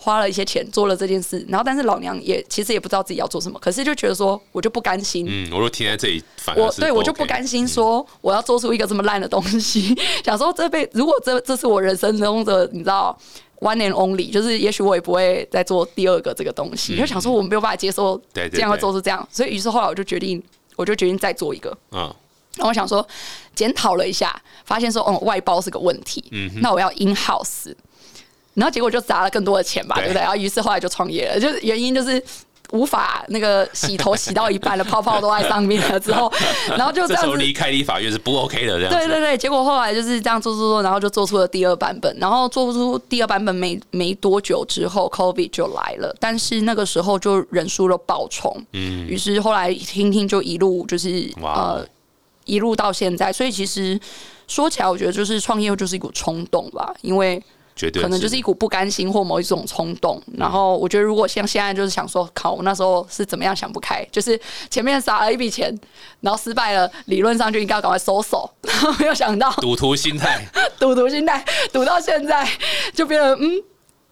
[0.00, 5.26] 花了一些钱做了这件事，然后但是老娘也其实也不知道自己要做什么，可是就觉得说我就不甘心。
[5.28, 13.18] 嗯，我就停在这里，反而我对我就不甘心说我要做出一个这么烂的东西， 想说这辈如果这这是我人生中的你知道
[13.60, 20.40] one and only，就是也许我也不会再做第二个这个东西，就想说我没有办法接受这样会做出这样，所以于是后来我就决定，
[20.76, 21.76] 我就决定再做一个。
[21.90, 22.02] 嗯，
[22.56, 23.04] 然后我想说，
[23.56, 27.74] 检讨了一下，发现说，哦，外包是个问题，嗯那我要 in house，
[28.58, 30.20] 然后结果就砸了更多的钱吧，对对不对？
[30.20, 32.22] 然后于是后来就创业了，就是原因就是
[32.72, 36.30] 无法那个洗头洗到一半了，泡泡都在上面了之后，
[36.76, 38.98] 然后就 这样子离开立法院是不 OK 的，这样子。
[38.98, 51.86] 对对对，结果后来就是这样做做做，然后就做出了第二版本，然后做不出第二版本没没多久之后，COVID 就来了，但是那个时候就人数都爆冲，嗯，于是后来听听就一路就是呃
[52.44, 53.98] 一路到现在，所以其实
[54.46, 57.42] 说起来，我觉得就是创业就是一股冲动吧，因为
[57.78, 60.20] 绝对可能就是一股不甘心或某一种冲动。
[60.36, 64.38] 然后我觉得，如果像现在就是想说，靠，我那时候是怎么样想不开，就是
[64.68, 65.72] 前面撒了一笔钱，
[66.20, 70.44] 然后失败了，理论上就应该要赶快收手，然 后没有想到赌徒心态。
[70.78, 72.46] 赌徒心态，赌到现在
[72.92, 73.62] 就变得嗯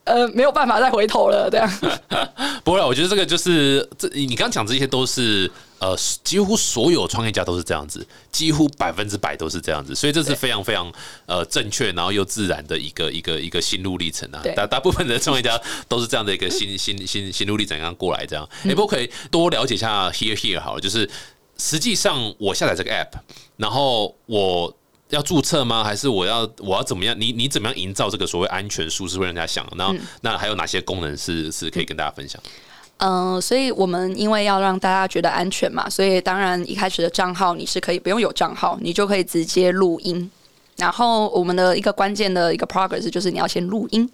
[0.05, 1.68] 呃没有办法再回头了，这样。
[2.62, 10.91] 不会啊，我觉得这个就是这你刚刚讲这些都是呃，几乎所有创业家都是这样子，几乎百分之百都是这样子，所以这是非常非常
[11.27, 14.43] 呃正确，然后又自然的一个一个一个心路历程啊。
[14.55, 18.49] 大大部分的创业家都是这样的一个心 心心心路历程刚过来这样。
[18.65, 21.09] 哎、不过可以多了解一下 Here Here 好了，就是
[21.59, 23.19] 实际上我下载这个 app，
[23.57, 24.77] 然后我。
[25.11, 25.85] 要注册吗？
[25.85, 27.15] 还是我要我要怎么样？
[27.17, 29.65] 你你怎么样营造这个所谓安全舒适会让人家想？
[29.79, 32.43] 然后、那还有哪些功能是是可以跟大家分享？
[32.98, 40.30] 嗯、所以我们因为要让大家觉得安全嘛，所以当然一开始的账号你是可以不用有账号，你就可以直接录音。
[40.76, 44.09] 然后我们的一个关键的一个 progress 就是你要先录音，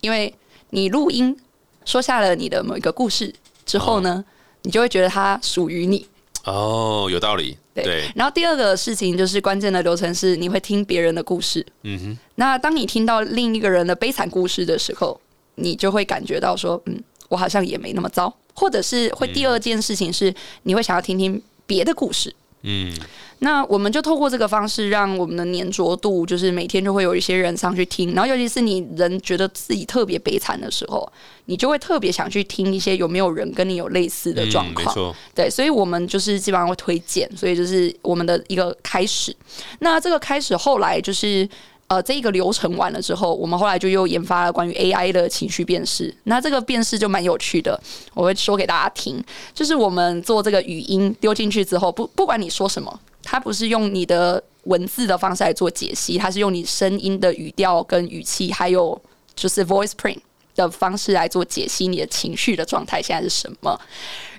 [0.00, 0.32] 因为
[0.70, 1.36] 你录音
[1.84, 4.24] 说下了你的某一个故事之后呢，
[4.62, 6.06] 你就会觉得它属于你。
[6.44, 7.56] 哦，有道理。
[7.74, 11.64] 对对，然后第二个事情就是关键的流程是你会听别人的故事。
[11.84, 15.18] 嗯哼，那当你听到另一个人的悲惨故事的时候，
[15.54, 18.30] 你就会感觉到说，嗯，我好像也没那么糟。
[18.54, 20.32] 或者是会第二件事情是，
[20.64, 22.34] 你会想要听听别的故事。
[22.64, 22.92] 嗯，
[23.38, 31.10] 那我们就透过这个方式，让我们的粘着度，就是每天就会有一些人上去听，然后尤其是你人觉得自己特别悲惨的时候，
[31.46, 34.94] 你就会特别想去听一些有没有人跟你有类似的状况。
[34.94, 35.16] 错。
[35.34, 39.34] 对，所以我们就是基本上会推荐，所以就是我们的一个开始。
[39.78, 41.48] 那这个开始后来就是。
[41.92, 46.14] 呃，这一个流程完了之后，我们后来就又研发了关于 AI 的情绪辨识。
[46.24, 47.78] 那这个辨识就蛮有趣的，
[48.14, 49.22] 我会说给大家听。
[49.52, 58.98] 就是我们做这个语音丢进去之后，不不管你说什么，它不是用你的文字的方式来做解析，它是用你声音的语调跟语气，还有
[59.36, 60.16] 就是 voice print
[60.54, 63.78] 的方式来做解析你的情绪的状态现在是什么。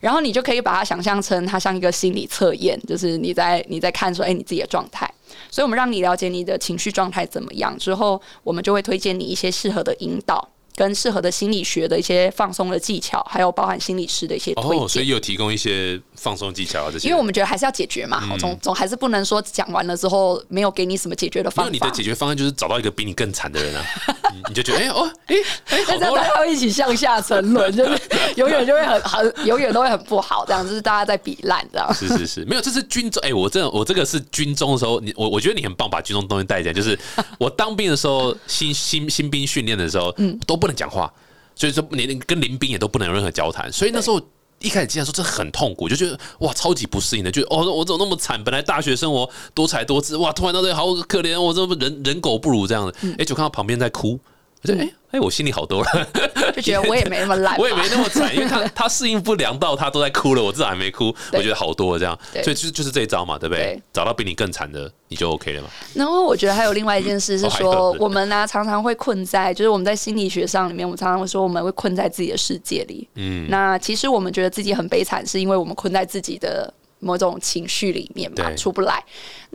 [0.02, 5.08] 然后你就可以把它想象成它像一个心理测验，就是你在你在看说，哎，你自己的状态。
[5.50, 10.50] 所以我们让你了解你的情绪状态怎么样之后，我们就会推荐你一些适合的引导。
[10.76, 14.80] 跟适合的心理学的一些放松的技巧，还有包含心理师的一些推荐。
[14.80, 17.08] 哦，所以有提供一些放松技巧啊，这些。
[17.08, 21.70] 因为我们觉得还是要解决嘛，嗯总总还是不能说讲完了之后没有给你什么解决的方法。
[21.70, 23.86] 那你的解决方案就是找到一个比你更惨的人啊，
[24.34, 25.36] 你你就觉得哎、哦哎
[25.70, 26.30] 哎、 好多了大。
[26.30, 28.02] 家会一起向下沉沦，就是
[28.38, 31.94] 永远就会很很永远都会很不好，这样就是大家在比烂这样。
[31.94, 33.22] 是是是，没有，这是军中。
[33.24, 36.74] 哎、我这我这个是军中的时候，你我我觉得你很棒，把军中东西带进来。
[36.74, 36.98] 就是
[37.38, 41.12] 我当兵的时候，新新新兵训练的时候，嗯，都不能讲话，
[41.56, 43.70] 所以说连跟林斌也都不能有任何交谈。
[43.70, 44.18] 所以那时候
[44.60, 48.42] 一开始进来说，这很痛苦，就觉得哇，超级不适应的，就哦，我怎么那么惨？
[48.46, 52.96] 本来大学生活多才多姿，哇，突然到这里好可怜，我这么人人狗不如这样的。
[53.18, 54.18] 哎、就看到旁边在哭，
[54.64, 56.08] 我就哎哎、我心里好多了。
[56.56, 63.82] 就觉得 我也没那么烂， 我也没那么惨，因为他他适应不良到他都在哭了，我至少还没哭，我觉得好多这样，所以就就是这一招嘛，对不对对？
[63.94, 65.68] 找到比你更惨的，你就 OK 了嘛。
[65.94, 73.08] 然后我觉得还有另外一件事是说，我们呢、常常会困在，就是我们在心理学上里面，我们常常会说我们会困在自己的世界里。
[73.16, 76.74] 嗯，那其实我们觉得自己很悲惨，是因为我们困在自己的
[77.04, 79.04] 某种情绪里面嘛，出不来。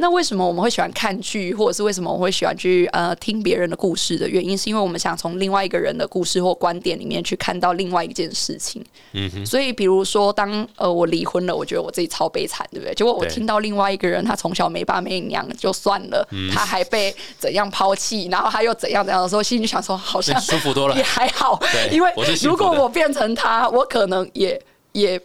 [0.01, 8.85] 那为什么我们会喜欢看剧，或者是为什么我会喜欢去呃听别人的故事的原因，是因为我们想从另外一个人的故事或观点里面去看到另外一件事情。
[9.15, 12.95] 嗯哼，所以，比如说，当呃我离婚了，我觉得我自己超悲惨，对不对？
[12.95, 16.49] 结果我听到另外一个人，他从小没爸没娘就算了，嗯。
[16.53, 20.97] 他还被怎样抛弃，然后他又怎样怎样的时候，心里想说，好像 舒服多了。
[20.97, 21.59] 也还好。
[21.73, 24.61] 对，因为如果我变成他，我可能也
[24.93, 25.21] 也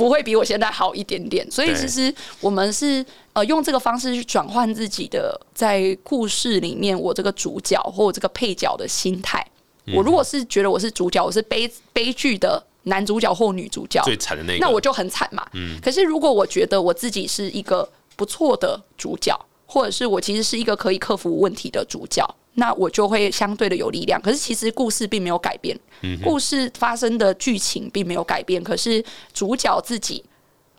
[0.00, 1.48] 不会比我现在好一点点。
[1.50, 9.46] 所以其实我们是呃用这个方式去转换自己的在故事里面我这个主角或我这个配角的心态。
[9.86, 15.44] 嗯我如果是觉得我是主角，我是悲悲剧的男主角或女主角，最惨的那个，那我就很惨嘛。
[15.82, 19.34] 可是如果我觉得我自己是一个不错的主角，
[19.66, 24.20] 或者是我其实是一个可以克服问题的主角，那我就会相对的有力量。
[24.20, 25.78] 可是其实故事并没有改变，
[26.22, 30.24] 故事发生的剧情并没有改变，可是主角自己。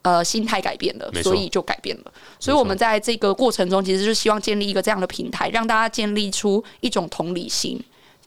[0.04, 2.12] 呃，心态改变了所以就改变了。
[2.40, 7.80] 所以我们在这个过程中，其实是希望建立一个这样的平台，让大家建立出一种同理心，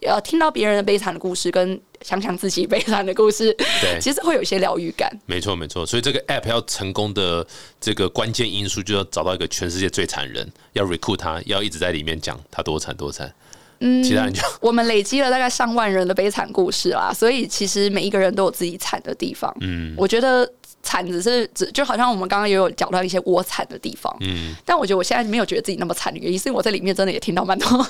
[0.04, 5.10] 呃听到别人的悲惨的故事，跟想想自己悲惨的故事，对其实会有一些疗愈感。
[5.26, 5.84] 没错，没错。
[5.86, 7.46] 所以这个 app 要成功的
[7.80, 13.32] 这个关键因素，就要找到一个全世界最惨人，要 recruit 他，要一直在里面讲他多惨多惨。
[13.80, 19.54] 嗯，其他人就我们累积了大概上万人的悲惨故事啦，所以其实每一个人都有自己惨的地方。
[19.60, 20.48] 嗯，我觉得
[20.80, 24.16] 惨只是只就好像我们刚刚也有讲到一些我惨的地方。
[24.20, 27.86] 嗯，但我觉得我现在没有觉得自己那么惨的原因，是因为我在里面真的也听到蛮多。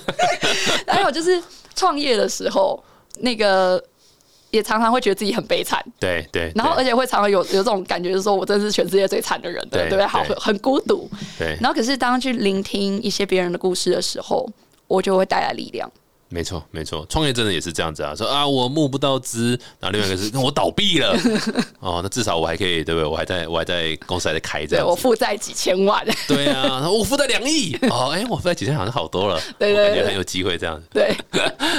[1.00, 1.42] 还有就是
[1.74, 2.82] 创业的时候，
[3.20, 3.82] 那个
[4.50, 5.84] 也常常会觉得自己很悲惨。
[5.98, 10.06] 对对，然后而且会常常有有这种感觉，就是说我真的是全世界最惨的人的，对对不对？
[10.06, 11.08] 好，很很孤独。
[11.38, 14.48] 对，然后可是当去聆听一些别人的故事的时候，
[14.86, 15.90] 我就会带来力量。
[16.30, 21.14] 没错没错，创业真的也是这样子啊，说啊我募不到资，然后另外一个是 我倒闭了，
[21.80, 23.04] 哦，那至少我还可以对不对？
[23.04, 24.94] 我还在我还在公司还在开这对我。
[24.94, 31.14] 负债几千万， 对啊，我负债两亿哦，哎、我负债几千好像好多了，对对对我感觉很有机会这样子，对。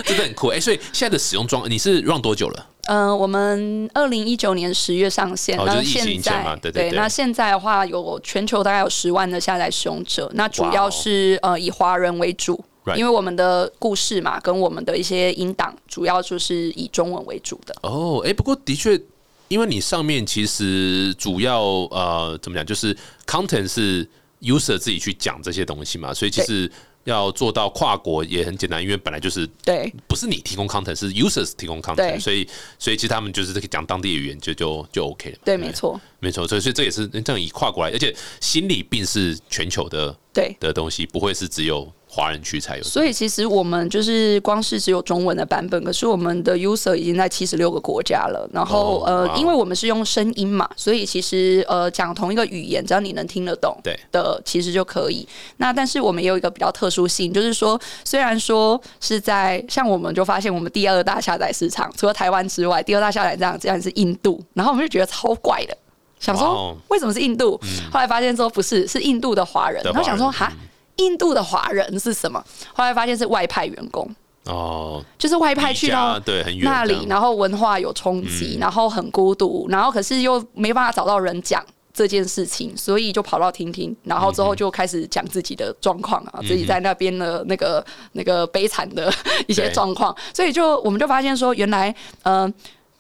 [0.05, 2.67] 真的很酷哎、所以现在的使用状，你是 run 多久了？
[2.87, 12.61] 嗯，我们二零一九年十月上线，那哦就是疫情现在前嘛对对对那现在的话有全球大概有十万的下载使用者，那主要是呃以华人为主。
[12.97, 17.75] 因为我们的故事嘛，跟我们的一些音档，主要就是以中文为主的。
[17.83, 18.99] 哦，哎、不过的确，
[19.47, 22.95] 因为你上面其实主要呃怎么讲，就是
[23.27, 24.03] content 是
[24.41, 26.71] user 自己去讲这些东西嘛，所以其实
[27.03, 32.47] 要做到跨国也很简单，因为本来就是对不是你提供 content，是 users 提供 content，所以
[32.79, 35.37] 所以其实他们就是讲当地的语言就就就 OK 了。
[35.45, 40.55] 对，没错，没错，所以所以这也是这样以跨国来，而且心理病是全球的对。
[40.59, 42.83] 的东西，不会是只有华人区才有。
[42.83, 48.45] 所以其实我们就是光是只有中文的版本，可是我们的 user 已经在七十六个国家了。
[48.51, 55.25] 然后、哦呃，因为我们是用声音嘛，所以其实呃讲同一个语言，只要你能听得懂，对的，其实就可以。
[55.57, 65.77] 那但是我们也有一个比较特殊性，就是说虽然说是在像我们就发现我们第二大下载市场，除了台湾之外，第二大下载这样这样是印度，然后我们就觉得超怪的。
[66.19, 67.59] 想说为什么是印度？
[67.91, 69.81] 后来发现说不是，是印度的华人。
[69.81, 70.53] 的然后想说哈，
[71.03, 72.43] 印度的华人是什么？
[72.73, 74.09] 后来发现是外派员工，
[74.45, 81.63] 哦，就是外派去到对很远那里，然后文化有冲击，然后很孤独，然后可是又没办法找到人讲。
[81.93, 89.13] 这件事情，所以就跑到听听，然后之后就开始讲自己的状况啊，自己在那边的那个那个悲惨的
[89.45, 92.51] 一些状况，所以就我们就发现说，原来呃，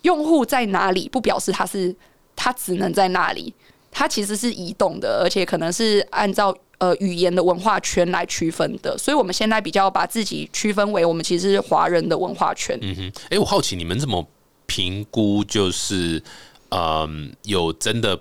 [0.01, 1.95] 用户在哪里不表示他是
[2.35, 3.53] 他只能在那里，
[3.89, 8.97] 他其实是移动的，而且可能是按照呃语言的文化圈来区分的。
[8.97, 12.75] 所以我们现在比较把自己区分为我们其实是华人的文化圈。
[12.81, 14.27] 嗯哼，哎、我好奇你们怎么
[14.65, 16.21] 评估，就是
[16.69, 18.19] 嗯，有真的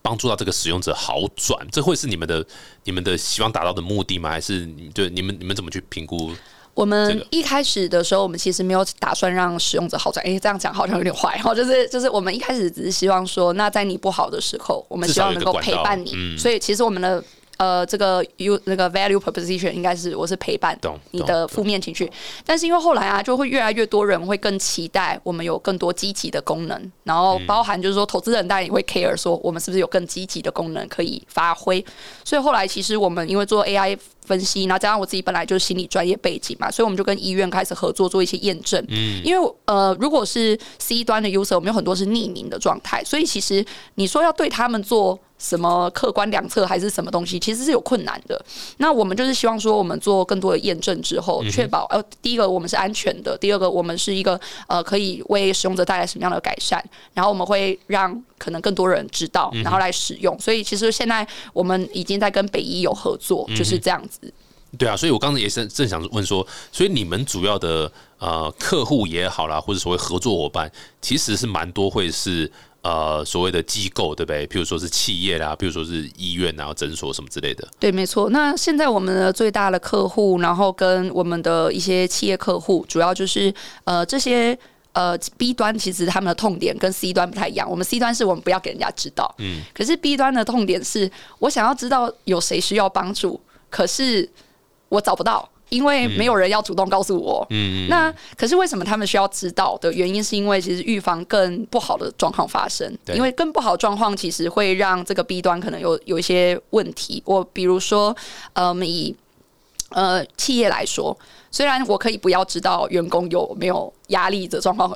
[0.00, 2.44] 帮助到这个使用者好转，这会是你们的
[2.84, 4.30] 你们的希望达到的目的吗？
[4.30, 6.32] 还是你对你们你们怎么去评估？
[6.74, 10.24] 我们一开始的时候，我们其实没有打算让使用者好转。
[10.24, 16.12] 诶，这样讲好像有点坏哈，就是就是我们一开始只是希望说，那在你不好的时候，我们希望能够陪伴你。
[16.14, 17.22] 嗯所以其实我们的。
[17.58, 20.76] 呃，这个 u 那个 value proposition 应该是我是陪伴
[21.12, 22.10] 你的负面情绪，
[22.44, 27.46] 但是因为后来啊，就会越来越多人会更期待我们有更多积极的功能，然后嗯。
[27.46, 31.84] 包含就是说投资人当然也会 care 说我们是不是有更积极的功能可以发挥，
[32.24, 33.98] 所以后来其实我们因为做 AI
[34.32, 38.82] 分析，然后加上我自己本来就是心理专业背景嘛，所以我们就跟医院开始合作做一些验证。
[38.88, 43.62] 嗯，因为呃，如果是 C 端的 user，我们有很多是匿名的状态，所以其实
[43.96, 48.42] 你说要对他们做什么客观量测还是什么东西，其实是有困难的。
[48.78, 60.36] 那我们就是希望说，我们做更多的验证之后，确保呃，第一个我们是安全的，第二个我们是一个呃可以为使用者带来什么样的改善，然后我们会让可能更多人知道，然后来使用。
[60.40, 64.20] 所以其实现在我们已经在跟北医有合作，就是这样子。
[64.76, 72.50] 对啊，所以我刚才也是正想问说，所以你们主要的呃客户也好啦，或者所谓合作伙伴，其实是蛮多会是
[72.80, 74.46] 呃所谓的机构，对不对？
[74.46, 77.68] 譬如说是企业啦，譬如说是医院啊、诊所什么之类的。
[77.78, 78.30] 对，没错。
[78.30, 84.58] 那现在我们的最大的客户，然后跟我们的一些企业客户，主要就是呃这些。
[84.92, 87.68] 呃，B 端其实他们的痛点跟 C 端不太一样。
[87.68, 94.28] 我们 C 端是我们不要给人家知道，嗯，可是 B 端的痛点是我想要知道有谁需要帮助，可是
[94.90, 97.46] 我找不到，因为没有人要主动告诉我。
[97.48, 107.22] 嗯，那可是为什么他们需要知道的原因，是因为其实预防更不好的状况发生，对因为更不好的状况其实会让这个 B 端可能有有一些问题。
[107.24, 108.14] 我比如说，
[108.52, 109.16] 呃，我们以
[109.88, 111.16] 呃企业来说，
[111.52, 114.90] 虽然我可以不要知道员工有没有压力的状况，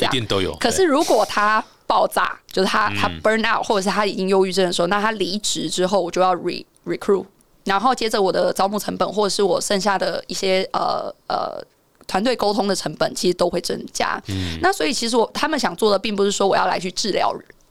[0.00, 0.52] 一定都有。
[0.58, 7.24] 可是如果他爆炸，就是他他嗯 burn out，或者是他已经忧郁症的时候，那他离职之后，我就要 re recruit，
[7.64, 11.62] 然后接着我的招募成本，或者是我剩下的一些呃呃
[12.06, 14.20] 团队沟通的成本其实都会增加。
[14.28, 17.30] 嗯，那所以其实我他们想做的，并不是说我要来去治疗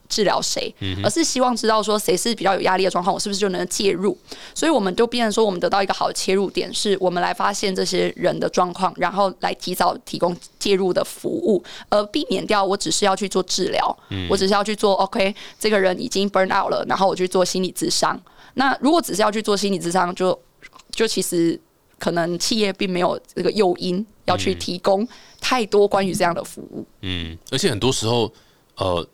[0.10, 4.18] 治疗谁，而是希望知道说谁是比较有压力的状况，我是不是就能介入？
[4.56, 13.98] 所以我们就变成说，我们得到一个好的切入点，是我们来发现这些人的状况，然后来提早提供介入的服务，而避免掉我只是要去做治疗，
[14.30, 18.20] 我只是要去做 OK，这个人已经 burn out 了，然后我去做心理咨商。
[18.54, 20.38] 那如果只是要去做心理咨商，就
[20.92, 21.60] 就其实
[22.00, 25.08] 可能企业并没有这个诱因要去提供
[25.40, 26.86] 太多关于这样的服务。
[27.02, 28.32] 嗯，而且很多时候，
[28.78, 29.08] 呃。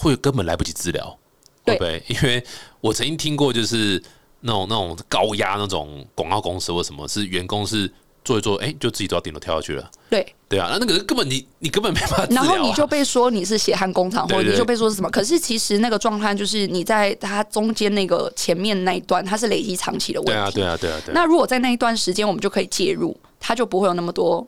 [0.00, 1.18] 会根本来不及治疗，
[1.64, 2.00] 对不对？
[2.06, 2.44] 因为
[2.80, 4.00] 我曾经听过，就是
[4.42, 7.92] 那种那种高压那种广告公司或什么，是员工是
[8.24, 9.90] 做一做，哎，就自己走到顶楼跳下去了。
[10.08, 12.26] 对对啊，那那个根本你你根本没办法。
[12.30, 15.10] 然后你就被说你是血汗工厂，或者你就被说是什么？
[15.10, 20.32] 可是其实那个状态就是你在它中间那个前面那一段，它是累积长期的问题。
[20.32, 21.00] 对啊，对啊，对啊。
[21.12, 24.46] 那如果在那一段时间我们就可以介入，它就不会有那么多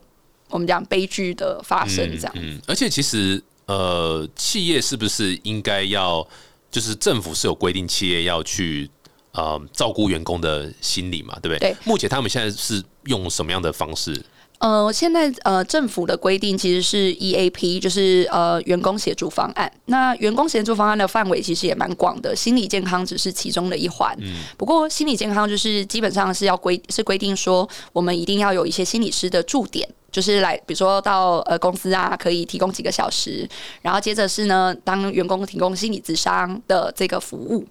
[0.49, 2.09] 我们讲悲剧的发生。
[2.17, 3.43] 这样，嗯，而且其实。
[3.71, 6.27] 呃，企业是不是应该要，
[6.69, 8.89] 就是政府是有规定，企业要去
[9.31, 11.71] 呃照顾员工的心理嘛，对不对？
[11.71, 11.77] 对。
[11.85, 14.13] 目前他们现在是用什么样的方式？
[14.61, 19.71] 呃，现在呃政府的规定其实是 EAP，就是呃员工协助方案。
[19.85, 24.15] 那员工协助方案的范围其实也蛮广的，心理健康只是其中的一环。
[24.21, 24.35] 嗯。
[24.57, 29.89] 不过心理健康就是基本上是要规是规定说，我们一定要有一些心理师的驻点。
[30.11, 33.49] 就是来，比如说到呃公司啊，可以提供几个小时，
[33.81, 37.65] 然后接着是呢，当员工提供心理咨商的这个服务。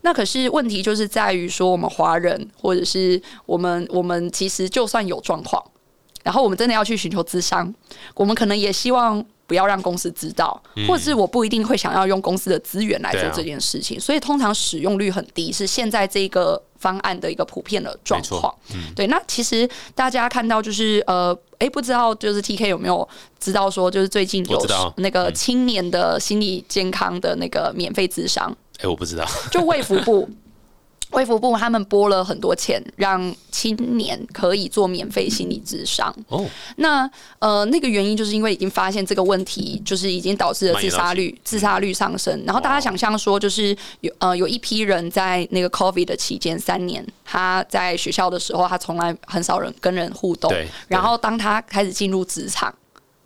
[0.00, 5.62] 那可是问题就是在于说，我们华人或者是我们我们其实就算有状况，
[6.22, 7.72] 然后我们真的要去寻求咨商，
[8.14, 9.24] 我们可能也希望。
[9.44, 18.54] 不要让公司知道，或者是我不一定会想要用公司的资源来做这件事情，所以通常使用率很低，是现在这个方案的一个普遍的状况。
[18.96, 23.06] 对，那其实大家看到就是呃，哎，不知道就是 T K 有没有
[23.38, 24.66] 知道说，就是最近有
[24.96, 28.56] 那个青年的心理健康的那个免费咨商？
[28.78, 30.30] 哎，我不知道， 就卫福部。
[31.12, 36.14] 卫福部他们拨了很多钱，让青年可以做免费心理智商。
[36.28, 36.44] 哦，
[36.76, 37.08] 那
[37.38, 42.42] 呃，那个原因就是因为已经发现这个问题，就是已经导致了自杀率自杀率上升。
[42.46, 50.52] 然后大家想象说，就是有呃有一批人在那个 COVID 的期间三年，他在学校的时候，他从来很少人跟人互动。
[50.88, 52.74] 然后当他开始进入职场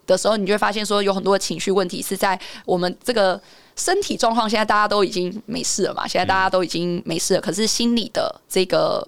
[0.05, 3.41] 的时候，你就会发现说，有很多的情绪问题是在我们这个。
[3.77, 6.05] 身体状况现在大家都已经没事了嘛？
[6.07, 9.07] 现在大家都已经没事了，可是心理的这个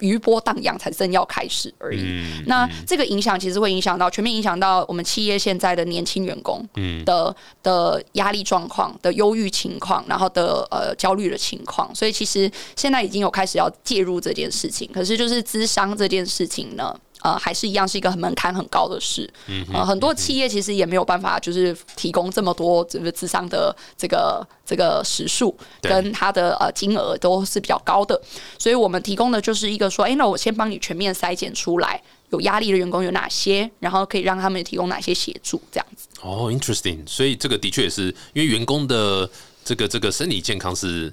[0.00, 2.20] 余波荡漾才正要开始而已。
[2.46, 6.66] 那这个影响其实会影响到全面影响到我们企业现在的年轻员工
[7.04, 11.94] 的的压力状况、的忧郁情况，然后的呃焦虑的情况。
[11.94, 14.90] 所以其实现在已经有开始要介入这件事情。
[14.92, 16.98] 可是就是资商这件事情呢？
[17.22, 19.32] 呃，还是一样是一个很门槛很高的事。
[19.72, 28.20] 呃，很多企业其实也没有办法，就是提供这么多这个智商的这个这个时数跟它的呃金额都是比较高的。
[28.58, 36.08] 所以我们提供的就是一个说，哎，那我先帮你全面筛检出来有压力的员工有哪些，然后可以让他们提供哪些协助，这样子。
[36.22, 36.98] 哦，interesting。
[37.06, 39.28] 所以这个的确也是因为员工的
[39.64, 41.12] 这个这个身体健康是。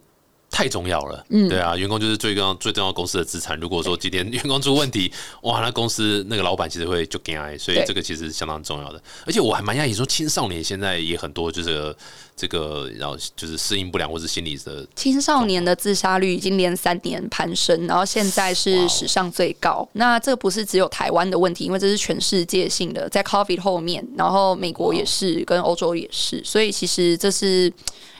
[0.52, 3.58] 太重要了，嗯，对啊，员工就是最重要最重要公司的资产。
[3.60, 5.12] 如果说今天 员工出问题，
[5.43, 9.02] 哇，那公司那个老板其实会就惊哀，所以这个其实相当重要的。
[9.26, 11.95] 而且我还蛮讶异，说青少年现在也很多，就是
[12.36, 19.88] 这个然后就是适应不良或是心理的青少年的自杀率已经连三年攀升，然后现在是史上最高。
[19.93, 27.72] 那这个不是只有台湾的问题，因为这是全世界性的，在 COVID 后面，然后美国也是，跟欧洲也是，所以其实这是。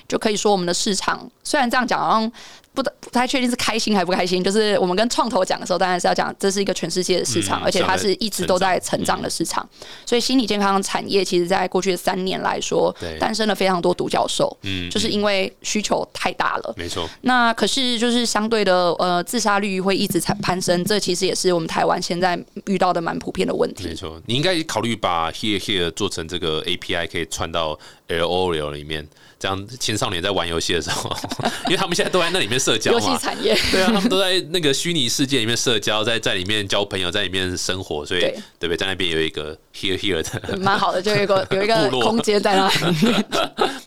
[0.10, 2.32] 就可以说，我们的市场虽然这样讲，好像
[2.74, 4.44] 不不太确定是开心还不开心。
[4.44, 9.68] 就是我们跟创投讲的时候，当然是要讲这是一个全世界的市场，而且它是一直都在成长的市场。
[10.06, 14.58] 所以心理健康产业，其实在过去的三年来说，诞生了非常多独角兽。
[14.64, 16.74] 嗯，就是因为需求太大了。
[16.76, 17.08] 没错。
[17.22, 20.84] 那可是就是相对的，呃，自杀率会一直在攀升。
[20.86, 23.86] 这其实也是我们台湾现在遇到的蛮普遍的问题。
[23.88, 29.08] 没错，你应该考虑把 Here Here 做成这个 API，可以串到 L O L 里面。
[29.40, 31.10] 这样青少年在玩游戏的时候，
[31.66, 38.76] 因为他们现在都在那里面社交嘛，游戏产业对啊，他们都在那个虚拟世界里面社交，在在里面交朋友，在里面生活，所以对不对？
[38.76, 43.24] 在那边有一个 here here 的， 蛮好的，就有一个 有一个空间在那里。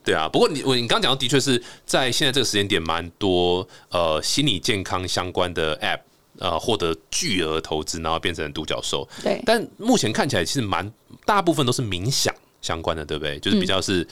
[0.02, 6.00] 对啊，不过你我你刚讲到，的确是在现在这个时间点，蛮多呃心理健康相关的 app
[6.38, 9.06] 呃获得巨额投资，然后变成独角兽。
[9.22, 10.90] 对，但目前看起来其实蛮
[11.26, 13.38] 大部分都是冥想相关的，对不对？
[13.38, 14.08] 就是比较是。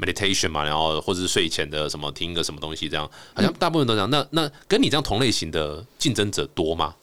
[0.00, 4.08] Meditation 嘛，然后或者是睡前的什么听个什么东西，这样好像大部分都这样。
[4.10, 6.94] 那那跟你这样同类型的竞争者多吗？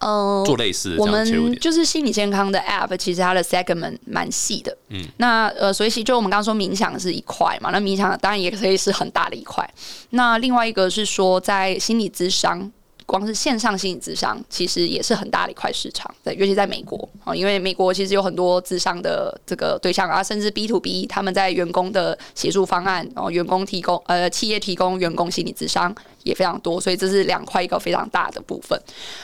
[0.00, 1.06] 呃，做类似的我？
[1.06, 4.76] 们就是心理健康的 App，其实它的 segment 蛮细的。
[4.88, 9.66] 嗯，那呃，所以其实就我们刚刚说冥想是一块嘛，那冥想当然也可以是很大的一块。
[10.10, 12.70] 那另外一个是说，在心理咨商，
[13.06, 16.12] 光是线上心理智商，其实也是很大的一块市场。
[16.22, 28.80] 对，尤其在美国啊，因为美国其实有很多智商的这个对象啊，甚至 B to B，他们在员工的协助方案，然后员工提供呃企业提供员工心理智商也非常多，所以这是两块一个非常大的部分。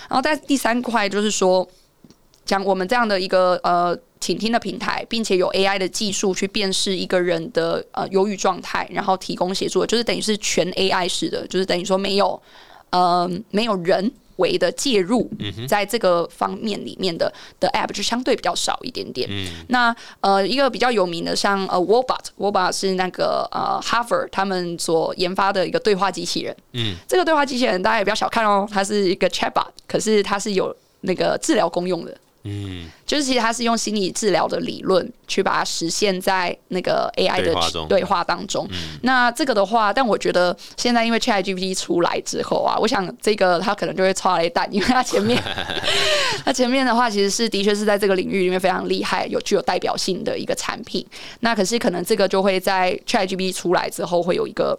[0.08, 1.66] 然后在第三块就是说，
[2.44, 12.40] 讲我们这样的一个呃倾听的平台，并且有 AI 的技术去辨识一个人的呃忧郁状态，然后提供协助，就是等于是全 AI 式的，就是等于说没有
[12.91, 15.30] 呃没有人为的介入，
[15.68, 19.28] 在这个方面里面的的 App 就相对比较少一点点。
[19.68, 26.57] 那呃一个比较有名的像呃 Wobot，Wobot 是那个呃 Harvard 他们所研发的一个对话机器人。
[26.72, 32.16] 嗯，这个对话机器人大家也不要小看哦，它是一个 Chatbot，可是它是有那个治疗功用的。
[32.45, 38.66] 嗯，就是其实它是用心理治疗的理论去把它实现在那个 AI 的对话当中。
[39.03, 45.43] 那这个的话，但我觉得现在因为 ChatGPT 出来之后啊，我想这个它可能就会超雷弹，因为它前面
[46.45, 51.07] 它前面的话其实是的确是在这个领域里面非常厉害、有具有代表性的一个产品。
[51.41, 54.78] 那可是可能这个就会在 ChatGPT 出来之后会有一个。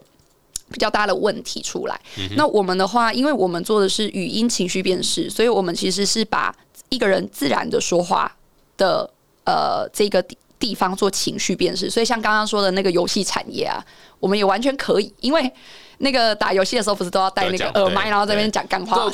[0.74, 2.00] 比较大的问题出来。
[2.38, 6.56] 那我们的话，因为我们做的是语音情绪辨识，所以我们其实是把
[6.92, 8.32] 一个人自然的说话
[8.78, 9.10] 的
[9.46, 11.90] 呃这个地地方做情绪辨识。
[11.90, 13.84] 所以像刚刚说的那个游戏产业啊，
[14.20, 15.52] 我们也完全可以，因为
[16.00, 19.10] 那个打游戏的时候不是都要戴那个耳麦，然后在那边讲干话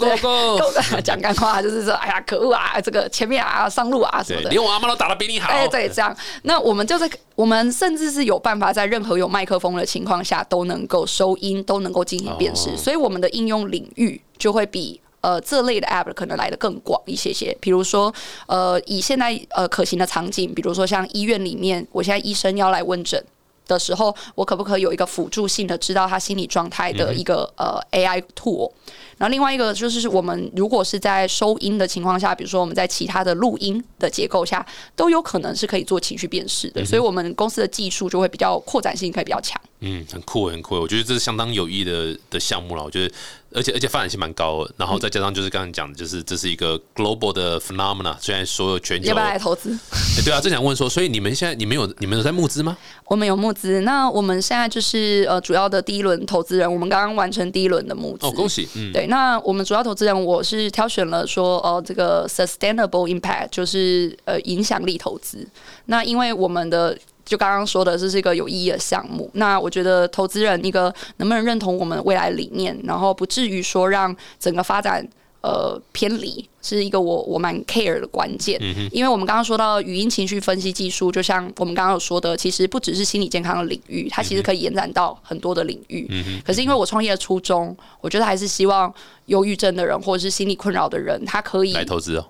[1.03, 4.49] 讲干话，就是说哎呀可恶啊，这个前面啊上路啊什么，的。
[4.49, 5.49] 连我阿妈都打的比你好。
[5.49, 14.99] 哎，对，这样，那我们就是我们甚至是有办法在任何有麦克风的情况下都能够收音，都能够进行辨识，哦所以我们的应用领域就会比。
[15.27, 18.13] 呃，这类的 app 可能来的更广一些些，比如说，
[18.45, 23.21] 呃，以现在呃可行的场景，比如说像医院里面，我现在医生要来问诊
[23.67, 28.71] 的时候，我可不可以有一个辅助性的知道他心理状态的一个、呃 AI tool？
[29.17, 34.65] 然后另外一个就是我们如果是在收音的情况下，比如说我们在其他的录音的结构下，
[34.95, 39.59] 都有可能是可以做情绪辨识的，所以我们公司的技术就会比较扩展性可以比较强。
[39.79, 40.75] 嗯，很酷，很酷。
[40.75, 42.83] 我觉得这是相当有意义的的项目了。
[42.83, 43.13] 我觉得，
[43.53, 44.73] 而且而且发展性蛮高的。
[44.75, 49.71] 然后再加上就是刚刚讲的，就是这是一个 global 的 phenomena，虽然所有全球要不要来投资？
[49.91, 52.75] 哎 对啊，正想问说，所以你们现在你们有你们有在募资吗？
[53.05, 58.25] 我们有募资，那我们现在就是呃主要的第一轮投资人，我们刚刚完成第一轮的募资。
[58.25, 65.47] 哦，恭喜，嗯，对，那我们主要投资人，我是挑选了说，呃，这个 sustainable impact 就是呃影响力投资。
[65.85, 66.97] 那因为我们的
[67.27, 69.29] 就刚刚说的，这是一个有意义的项目。
[69.33, 70.83] 那我觉得投资人一个
[71.17, 75.05] 能不能认同我们未来理念，然后不至于说让整个发展
[75.41, 78.59] 呃偏离，是一个我我蛮 care 的关键。
[78.91, 86.09] 因为我们刚刚说到语音情绪分析技术，就像我们刚刚有说的，其实不只是心理健康的领域，它其实可以延展到很多的领域。
[86.45, 88.93] 可是因为我创业的初衷，我觉得还是希望
[89.25, 92.25] 忧郁症的人或者是心理困扰的人，他可以来投资哦，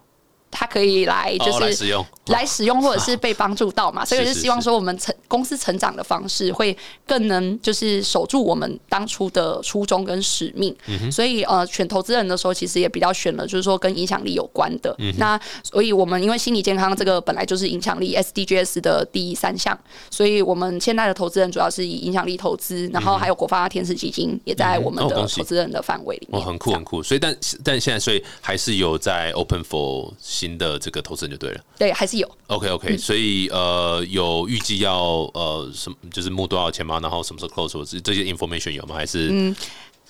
[0.59, 10.75] 他可以来就哦，来是使用，来使用或者是被帮助到嘛， 所以我是就希望说我们成公司成长的方式会更能就是守住我们当初的初衷跟使命。
[11.11, 14.95] 所以呃，选投资人的时候，其实也比较选了就是说跟影响力有关的。
[14.97, 19.77] 嗯那所以我们因为心理健康这个本来就是影响力 SDGs 的第三项，
[20.09, 26.45] 所以我们现在的投资人主要是以影响力投资，然后还有国发天使基金也在我们的投资人的范围里哦，面。
[26.47, 27.03] 很酷很酷。
[27.03, 31.61] 所以但但现在所以还是有在 open for 新的这个投资人就对了。
[31.79, 32.31] 对，还是有。
[32.45, 34.95] OK OK，、所以呃有预计要
[35.33, 36.99] 呃什么就是募多少钱吗？
[37.01, 37.79] 然后什么时候 close？
[37.79, 38.93] 我这这些 information 有吗？
[38.93, 39.55] 还是嗯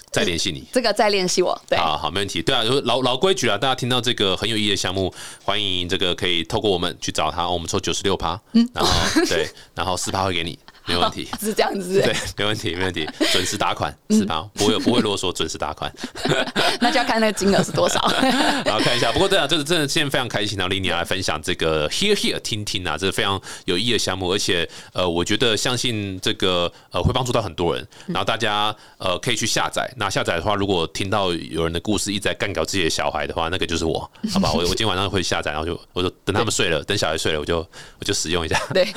[0.09, 0.63] 再联系你？
[0.71, 2.41] 这个再联系我，对，好好，没问题。
[2.41, 5.13] 对啊，就是老老规矩啊，大家听到这个很有意义的项目，
[5.43, 8.91] 欢迎这个可以透过我们去找他，哦我们抽九十六趴，嗯然后
[9.27, 10.57] 对，然后四趴会给你，
[10.87, 11.27] 没问题。
[11.39, 15.91] 是这样子，对，没问题，没问题，准时打款是吧，不会不会啰嗦，准时打款。
[16.79, 17.99] 那就要看那个金额是多少。
[18.65, 29.91] 然后看一下，不过对啊，这真的今天非常开心，然后丽妮来分享这个 Hear Hear 听听啊，这是非常有意义的项目，而且呃，我觉得相信这个呃会帮助到很多人，然后大家呃可以去下载。
[29.97, 33.99] 那下载的话，如果听到有人的故事一直在干搞自己的小孩的话，那个就是我，
[34.31, 34.51] 好吧？
[34.53, 37.57] 我我今天晚上会下载，然后就我就等他们睡了，等小孩睡了，我就
[37.99, 38.59] 我就使用一下。
[38.73, 38.87] 对，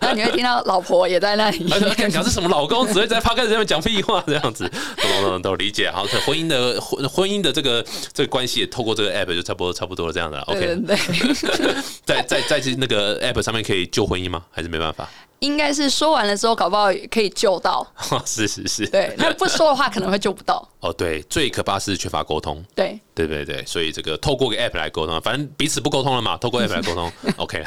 [0.00, 1.66] 然后你会听到老婆也在那里。
[1.72, 5.90] 而且干搞是什么老公，只会在 p o d c a s 上面讲屁话这样子，懂懂懂懂理解。
[5.90, 10.40] 好，可婚姻的婚婚姻的这个这个关系也透过这个 app 就差不多差不多了这样的。
[10.42, 10.78] OK，
[12.04, 14.42] 在在在那个 app 上面可以救婚姻吗？
[14.50, 15.08] 还是没办法？
[15.42, 17.84] 应该是说完了之后，搞不好也可以救到。
[18.24, 20.66] 是是是，对，那不说的话，可能会救不到。
[20.78, 22.64] 哦，对，最可怕是缺乏沟通。
[22.74, 27.66] 对，对对对，所以这个透过个 app 来沟通，反正彼此不沟通了嘛，透过 app 来沟通， OK 了。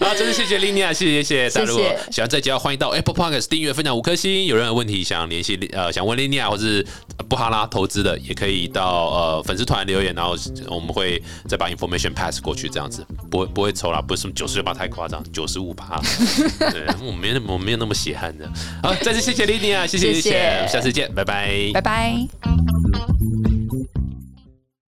[0.00, 1.66] 好，真是谢谢 Linia，谢谢谢谢大家。
[1.66, 4.46] 如果喜欢这集，欢迎到 Apple Podcast 订阅、分享五颗星。
[4.46, 6.86] 有任何问题想联系呃想问 Linia 或是
[7.28, 10.36] 布哈拉投资的，也可以到呃粉丝团留言，然后
[10.68, 16.00] 我们会再把 information pass 过去，这样子不会不会抽啦，不是什么九十六八太夸张，九十五八，
[16.70, 18.48] 对，我没那么我没有那么血汗的。
[18.82, 23.53] 好，再次谢谢 Lini 啊谢谢谢谢，下次见，拜拜，拜拜。